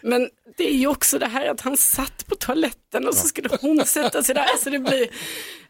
Men 0.00 0.30
det 0.56 0.68
är 0.68 0.74
ju 0.76 0.86
också 0.86 1.18
det 1.18 1.26
här 1.26 1.46
att 1.50 1.60
han 1.60 1.76
satt 1.76 2.26
på 2.26 2.34
toaletten 2.34 3.08
och 3.08 3.14
så 3.14 3.28
skulle 3.28 3.48
hon 3.60 3.86
sätta 3.86 4.22
sig 4.22 4.34
där. 4.34 4.42
Alltså 4.42 4.70
det 4.70 4.78
blir, 4.78 5.08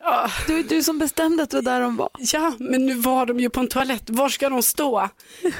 ja. 0.01 0.31
Du, 0.47 0.63
du 0.63 0.83
som 0.83 0.99
bestämde 0.99 1.43
att 1.43 1.51
det 1.51 1.57
var 1.57 1.63
där 1.63 1.81
de 1.81 1.97
var. 1.97 2.11
Ja, 2.19 2.53
men 2.59 2.87
nu 2.87 2.95
var 2.95 3.27
de 3.27 3.41
ju 3.41 3.51
på 3.51 3.61
en 3.61 3.69
toalett. 3.69 4.11
Var 4.11 4.29
ska 4.29 4.49
de 4.49 4.63
stå? 4.63 4.99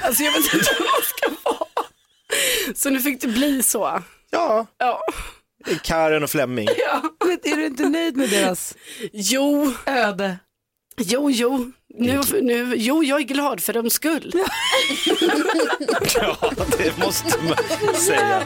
Alltså 0.01 0.23
jag 0.23 0.31
vet 0.31 0.53
inte 0.53 0.71
var 0.79 1.01
de 1.01 1.07
ska 1.07 1.49
vara. 1.51 1.67
Så 2.75 2.89
nu 2.89 2.99
fick 2.99 3.21
det 3.21 3.27
bli 3.27 3.63
så. 3.63 4.01
Ja. 4.29 4.65
Ja. 4.77 4.99
Karen 5.83 6.23
och 6.23 6.29
Flemming. 6.29 6.67
ja. 6.77 7.01
Men 7.25 7.39
är 7.53 7.55
du 7.57 7.65
inte 7.65 7.89
nöjd 7.89 8.17
med 8.17 8.29
deras 8.29 8.75
Jo. 9.13 9.73
öde? 9.85 10.37
Jo, 11.01 11.29
jo. 11.31 11.71
Nu, 11.99 12.21
nu, 12.41 12.73
jo, 12.75 13.03
jag 13.03 13.19
är 13.19 13.23
glad 13.23 13.61
för 13.61 13.73
deras 13.73 13.93
skull. 13.93 14.33
Ja, 16.15 16.51
det 16.77 16.97
måste 16.97 17.37
man 17.43 17.93
säga. 17.95 18.41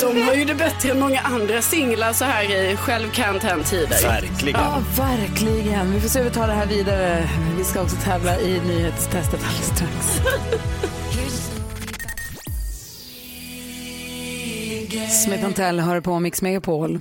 De 0.00 0.22
har 0.22 0.34
ju 0.34 0.44
det 0.44 0.54
bättre 0.54 0.90
än 0.90 1.00
många 1.00 1.20
andra 1.20 1.62
singlar 1.62 2.12
så 2.12 2.24
här 2.24 2.44
i 2.44 2.76
själv-karantän-tider. 2.76 4.02
Verkligen. 4.02 4.60
Ja, 4.60 4.82
verkligen. 4.96 5.92
Vi 5.92 6.00
får 6.00 6.08
se 6.08 6.18
hur 6.18 6.28
vi 6.28 6.34
tar 6.34 6.46
det 6.46 6.52
här 6.52 6.66
vidare. 6.66 7.28
Vi 7.58 7.64
ska 7.64 7.82
också 7.82 7.96
tävla 7.96 8.40
i 8.40 8.60
nyhetstestet 8.66 9.40
alldeles 9.48 9.66
strax. 9.76 10.20
Smith 15.24 15.50
Tell 15.52 15.80
hör 15.80 16.00
på 16.00 16.20
Mix 16.20 16.42
Megapol. 16.42 16.92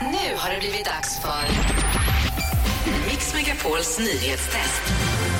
Nu 0.00 0.36
har 0.36 0.50
det 0.50 0.60
blivit 0.60 0.84
dags 0.84 1.20
för 1.20 1.97
Mix 3.08 3.34
Megapols 3.34 3.98
nyhetstest. 3.98 4.82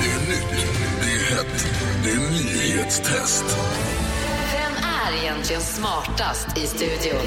Det 0.01 0.09
är 0.11 0.19
nytt, 0.29 0.67
det 1.01 1.11
är 1.11 1.35
hett, 1.35 1.67
det 2.03 2.09
är 2.09 2.19
nyhetstest. 2.29 3.45
Vem 4.53 4.71
är 4.83 5.23
egentligen 5.23 5.61
smartast 5.61 6.57
i 6.57 6.67
studion? 6.67 7.25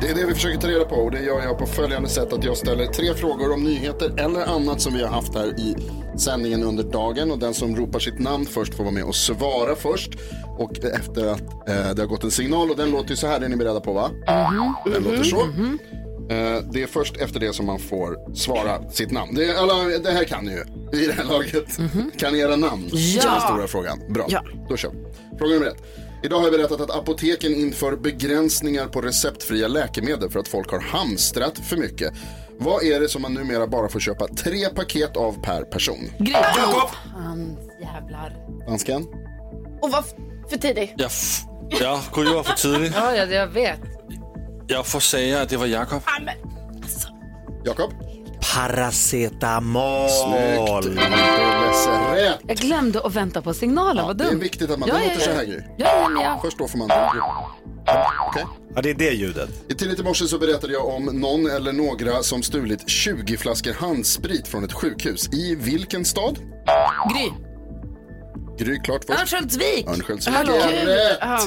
Det 0.00 0.10
är 0.10 0.14
det 0.14 0.24
vi 0.24 0.34
försöker 0.34 0.58
ta 0.58 0.68
reda 0.68 0.84
på 0.84 0.94
och 0.96 1.10
det 1.10 1.20
gör 1.20 1.42
jag 1.42 1.58
på 1.58 1.66
följande 1.66 2.08
sätt 2.08 2.32
att 2.32 2.44
jag 2.44 2.56
ställer 2.56 2.86
tre 2.86 3.14
frågor 3.14 3.52
om 3.52 3.64
nyheter 3.64 4.20
eller 4.20 4.46
annat 4.46 4.80
som 4.80 4.94
vi 4.94 5.02
har 5.02 5.10
haft 5.10 5.34
här 5.34 5.60
i 5.60 5.76
sändningen 6.18 6.62
under 6.62 6.84
dagen 6.84 7.30
och 7.30 7.38
den 7.38 7.54
som 7.54 7.76
ropar 7.76 7.98
sitt 7.98 8.18
namn 8.18 8.46
först 8.46 8.74
får 8.74 8.84
vara 8.84 8.94
med 8.94 9.04
och 9.04 9.14
svara 9.14 9.74
först 9.76 10.10
och 10.58 10.84
efter 10.84 11.26
att 11.26 11.68
eh, 11.68 11.94
det 11.94 12.02
har 12.02 12.06
gått 12.06 12.24
en 12.24 12.30
signal 12.30 12.70
och 12.70 12.76
den 12.76 12.90
låter 12.90 13.10
ju 13.10 13.16
så 13.16 13.26
här, 13.26 13.40
det 13.40 13.46
är 13.46 13.50
ni 13.50 13.56
beredda 13.56 13.80
på 13.80 13.92
va? 13.92 14.10
Den 14.84 15.02
låter 15.02 15.22
så. 15.24 15.36
Eh, 16.30 16.58
det 16.72 16.82
är 16.82 16.86
först 16.86 17.16
efter 17.16 17.40
det 17.40 17.52
som 17.52 17.66
man 17.66 17.78
får 17.78 18.34
svara 18.34 18.90
sitt 18.90 19.10
namn. 19.10 19.34
Det, 19.34 19.56
alla, 19.58 19.74
det 19.84 20.10
här 20.10 20.24
kan 20.24 20.44
ni 20.44 20.52
ju 20.52 20.64
i 21.02 21.06
det 21.06 21.12
här 21.12 21.24
laget. 21.24 21.78
Kan 22.18 22.32
ni 22.32 22.38
era 22.38 22.56
namn? 22.56 22.88
Ja. 22.92 23.22
Den 23.32 23.40
stora 23.40 23.66
frågan. 23.66 24.00
Bra, 24.08 24.26
Ja. 24.28 24.42
då 24.68 24.76
kör 24.76 24.90
vi. 24.90 25.38
Fråga 25.38 25.54
nummer 25.54 25.66
ett. 25.66 25.76
Idag 26.24 26.36
har 26.36 26.44
jag 26.44 26.52
berättat 26.52 26.80
att 26.80 26.90
apoteken 26.90 27.54
inför 27.54 27.96
begränsningar 27.96 28.86
på 28.86 29.00
receptfria 29.00 29.68
läkemedel 29.68 30.30
för 30.30 30.38
att 30.40 30.48
folk 30.48 30.70
har 30.70 30.80
hamstrat 30.80 31.58
för 31.58 31.76
mycket. 31.76 32.12
Vad 32.58 32.82
är 32.82 33.00
det 33.00 33.08
som 33.08 33.22
man 33.22 33.34
numera 33.34 33.66
bara 33.66 33.88
får 33.88 34.00
köpa 34.00 34.26
tre 34.28 34.68
paket 34.68 35.16
av 35.16 35.42
per 35.42 35.62
person? 35.62 36.10
Jakob! 36.18 36.90
Han 37.16 37.56
jävlar. 37.80 38.36
Dansken? 38.66 39.06
Och 39.82 39.90
vad 39.90 40.04
för 40.50 40.56
tidig? 40.56 40.94
Jag, 40.96 41.10
ja, 41.80 42.00
kunne 42.12 42.30
det 42.30 42.36
var 42.36 42.42
for 42.42 42.52
tidligt. 42.72 42.94
Ja, 42.96 43.14
jeg 43.14 43.46
vet. 43.46 43.80
Jeg 44.68 44.86
får 44.86 45.00
sige, 45.00 45.38
at 45.40 45.50
det 45.50 45.56
var 45.58 45.66
Jakob. 45.66 46.02
Jakob? 47.64 47.90
Paracetamol. 48.54 50.08
Snyggt. 50.08 50.98
Rätt. 52.14 52.38
Jag 52.46 52.56
glömde 52.56 53.00
att 53.00 53.14
vänta 53.14 53.42
på 53.42 53.54
signalen, 53.54 54.06
vad 54.06 54.16
Det 54.18 54.24
dumt. 54.24 54.32
är 54.36 54.40
viktigt 54.40 54.70
att 54.70 54.78
man, 54.78 54.88
Ja, 54.88 54.94
det 54.94 55.00
ja, 55.04 55.08
låter 55.08 55.20
så 55.20 55.30
ja. 55.30 55.34
här. 55.36 55.66
Ja, 55.76 56.10
ja, 56.14 56.22
jag... 56.22 56.40
Först 56.42 56.58
då 56.58 56.68
får 56.68 56.78
man... 56.78 56.90
Okej. 58.28 58.44
Ja, 58.74 58.82
det 58.82 58.90
är 58.90 58.94
det 58.94 59.10
ljudet. 59.10 59.50
I 59.68 59.74
tidigt 59.74 60.00
i 60.00 60.02
morse 60.02 60.26
så 60.26 60.38
berättade 60.38 60.72
jag 60.72 60.86
om 60.88 61.04
någon 61.04 61.50
eller 61.50 61.72
några 61.72 62.22
som 62.22 62.42
stulit 62.42 62.88
20 62.88 63.36
flaskor 63.36 63.72
handsprit 63.72 64.48
från 64.48 64.64
ett 64.64 64.72
sjukhus. 64.72 65.28
I 65.32 65.54
vilken 65.54 66.04
stad? 66.04 66.38
Gry. 67.14 67.30
Gry, 68.58 68.78
klart 68.80 69.04
först. 69.06 69.18
Örnsköldsvik. 69.20 69.86
Örnsköldsvik 69.88 70.36
Hallå. 70.36 70.52
är 70.52 70.86
rätt. 70.86 71.18
Ja. 71.20 71.38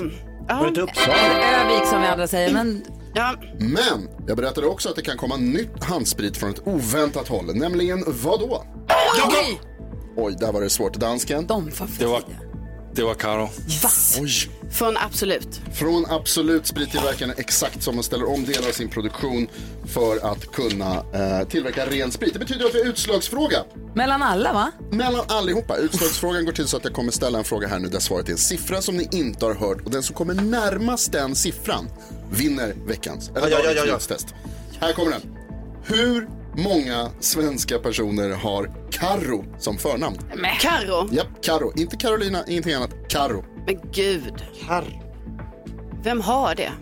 Var 0.55 0.61
det 0.63 0.67
inte 0.69 0.81
Uppsala? 0.81 1.13
Övik 1.65 1.87
som 1.87 2.01
vi 2.01 2.07
andra 2.07 2.27
säger, 2.27 2.53
men 2.53 2.83
Ja. 3.17 3.35
Men 3.59 4.09
jag 4.27 4.37
berättade 4.37 4.67
också 4.67 4.89
att 4.89 4.95
det 4.95 5.01
kan 5.01 5.17
komma 5.17 5.37
nytt 5.37 5.83
handsprit 5.83 6.37
från 6.37 6.49
ett 6.49 6.67
oväntat 6.67 7.27
håll. 7.27 7.55
Nämligen 7.55 8.03
vad 8.07 8.39
då? 8.39 8.63
Oj, 10.15 10.35
där 10.39 10.51
var 10.51 10.61
det 10.61 10.69
svårt. 10.69 10.93
Dansken. 10.93 11.47
De 11.47 11.71
får 11.71 11.87
Det 11.99 12.05
var, 12.05 12.21
det 12.97 13.03
var 13.03 13.13
Karo. 13.13 13.49
Oj. 14.19 14.29
Från 14.71 14.97
Absolut. 14.97 15.61
Från 15.73 16.05
Absolut 16.05 16.67
Sprittillverkarna 16.67 17.33
exakt 17.37 17.83
som 17.83 17.95
man 17.95 18.03
ställer 18.03 18.29
om 18.29 18.45
delar 18.45 18.67
av 18.67 18.71
sin 18.71 18.89
produktion 18.89 19.47
för 19.85 20.31
att 20.31 20.51
kunna 20.51 20.95
eh, 21.13 21.47
tillverka 21.47 21.85
ren 21.85 22.11
sprit. 22.11 22.33
Det 22.33 22.39
betyder 22.39 22.65
att 22.65 22.75
vi 22.75 22.79
har 22.79 22.89
utslagsfråga. 22.89 23.63
mellan 23.93 24.23
alla 24.23 24.53
va? 24.53 24.71
Mellan 24.91 25.25
allihopa. 25.27 25.77
Utslagsfrågan 25.77 26.45
går 26.45 26.51
till 26.51 26.67
så 26.67 26.77
att 26.77 26.83
jag 26.83 26.93
kommer 26.93 27.11
ställa 27.11 27.37
en 27.37 27.43
fråga 27.43 27.67
här 27.67 27.79
nu 27.79 27.87
där 27.87 27.99
svaret 27.99 28.27
är 28.27 28.31
en 28.31 28.37
siffra 28.37 28.81
som 28.81 28.97
ni 28.97 29.07
inte 29.11 29.45
har 29.45 29.53
hört 29.55 29.81
och 29.85 29.91
den 29.91 30.03
som 30.03 30.15
kommer 30.15 30.33
närmast 30.33 31.11
den 31.11 31.35
siffran 31.35 31.89
vinner 32.31 32.73
veckans, 32.87 33.29
eller 33.29 33.49
Ja, 33.49 33.59
ja, 33.63 33.71
ja, 33.71 33.71
ja, 33.75 33.83
nyhetstest. 33.85 34.27
Här 34.79 34.93
kommer 34.93 35.11
den. 35.11 35.21
Hur 35.83 36.27
många 36.57 37.11
svenska 37.19 37.79
personer 37.79 38.29
har 38.29 38.71
Karro 38.91 39.45
som 39.59 39.77
förnamn? 39.77 40.17
Karo. 40.59 41.09
Japp, 41.11 41.27
Karro. 41.43 41.73
Inte 41.75 41.97
Carolina, 41.97 42.43
ingenting 42.47 42.73
annat. 42.73 42.89
Karro. 43.09 43.45
Men 43.65 43.79
gud. 43.93 44.33
Vem 46.03 46.21
har 46.21 46.55
det? 46.55 46.71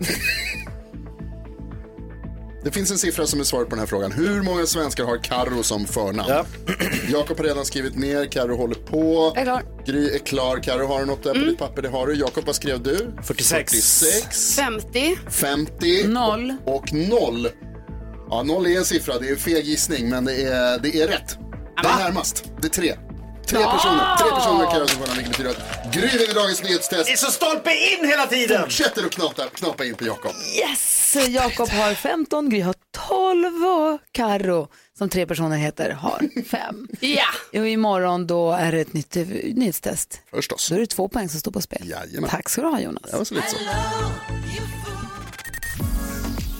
Det 2.66 2.72
finns 2.72 2.90
en 2.90 2.98
siffra 2.98 3.26
som 3.26 3.40
är 3.40 3.44
svaret 3.44 3.68
på 3.68 3.70
den 3.70 3.78
här 3.78 3.86
frågan. 3.86 4.12
Hur 4.12 4.42
många 4.42 4.66
svenskar 4.66 5.04
har 5.04 5.18
Karro 5.18 5.62
som 5.62 5.84
förnamn? 5.84 6.28
Ja. 6.28 6.46
Jakob 7.12 7.36
har 7.38 7.44
redan 7.44 7.64
skrivit 7.64 7.96
ner, 7.96 8.26
Karro 8.32 8.56
håller 8.56 8.74
på. 8.74 9.32
Jag 9.34 9.38
är 9.38 9.44
klar. 9.44 9.62
Gry 9.86 10.14
är 10.14 10.18
klar. 10.18 10.58
Karro 10.62 10.86
har 10.86 11.00
du 11.00 11.06
något 11.06 11.22
där 11.22 11.32
på 11.34 11.38
ditt 11.38 11.58
papper? 11.58 11.82
Det 11.82 11.88
har 11.88 12.06
du. 12.06 12.14
Jakob, 12.14 12.44
vad 12.46 12.54
skrev 12.54 12.82
du? 12.82 13.12
46. 13.22 13.72
46. 13.72 14.56
50. 14.56 15.16
50. 15.30 16.08
Noll. 16.08 16.56
Och 16.64 16.92
0. 16.92 17.48
Ja, 18.30 18.42
0 18.42 18.66
är 18.66 18.78
en 18.78 18.84
siffra. 18.84 19.18
Det 19.18 19.26
är 19.28 19.30
en 19.32 19.38
feg 19.38 19.64
gissning, 19.64 20.08
men 20.08 20.24
det 20.24 20.42
är, 20.42 20.78
det 20.78 20.96
är 21.02 21.08
rätt. 21.08 21.38
Det 21.82 21.88
är 21.88 21.96
närmast. 21.98 22.44
Det 22.60 22.66
är 22.66 22.70
tre. 22.70 22.96
Tre 23.46 23.58
personer. 23.64 24.16
Tre 24.16 24.30
personer 24.30 24.64
har 24.64 24.72
Karro 24.72 24.86
som 24.88 25.00
förnamn, 25.00 25.16
vilket 25.18 25.30
betyder 25.36 25.50
att 25.50 25.94
Gry 25.94 26.18
vinner 26.18 26.34
dagens 26.34 26.62
nyhetstest. 26.62 27.06
Det 27.06 27.12
är 27.12 27.16
så 27.16 27.30
stolpe 27.30 27.70
in 27.74 28.08
hela 28.08 28.26
tiden! 28.26 28.62
Fortsätter 28.62 29.04
att 29.06 29.10
knata, 29.10 29.42
knapa 29.48 29.84
in 29.84 29.94
på 29.94 30.04
Jakob. 30.06 30.32
Yes! 30.56 31.16
Jakob 31.28 31.68
har 31.68 31.94
15, 31.94 32.50
Gry 32.50 32.60
har 32.60 32.74
12 33.08 33.64
och 33.64 34.00
Karo 34.12 34.68
som 34.98 35.08
tre 35.08 35.26
personer 35.26 35.56
heter 35.56 35.90
har 35.90 36.28
5. 36.50 36.88
Ja. 37.00 37.60
Och 37.60 37.68
imorgon 37.68 38.26
då 38.26 38.52
är 38.52 38.72
det 38.72 38.80
ett 38.80 38.92
nytt 38.92 39.16
eh, 39.16 39.26
nyhetstest. 39.54 40.20
Förstås. 40.30 40.68
Då 40.68 40.74
är 40.74 40.80
det 40.80 40.86
två 40.86 41.08
poäng 41.08 41.28
som 41.28 41.40
står 41.40 41.50
på 41.52 41.60
spel. 41.60 41.88
Jajamän. 41.88 42.30
Tack 42.30 42.48
ska 42.48 42.62
du 42.62 42.68
ha 42.68 42.80
Jonas. 42.80 43.10
Det 43.10 43.16
var 43.16 43.24
så 43.24 43.34
lite 43.34 43.48
så. 43.50 43.56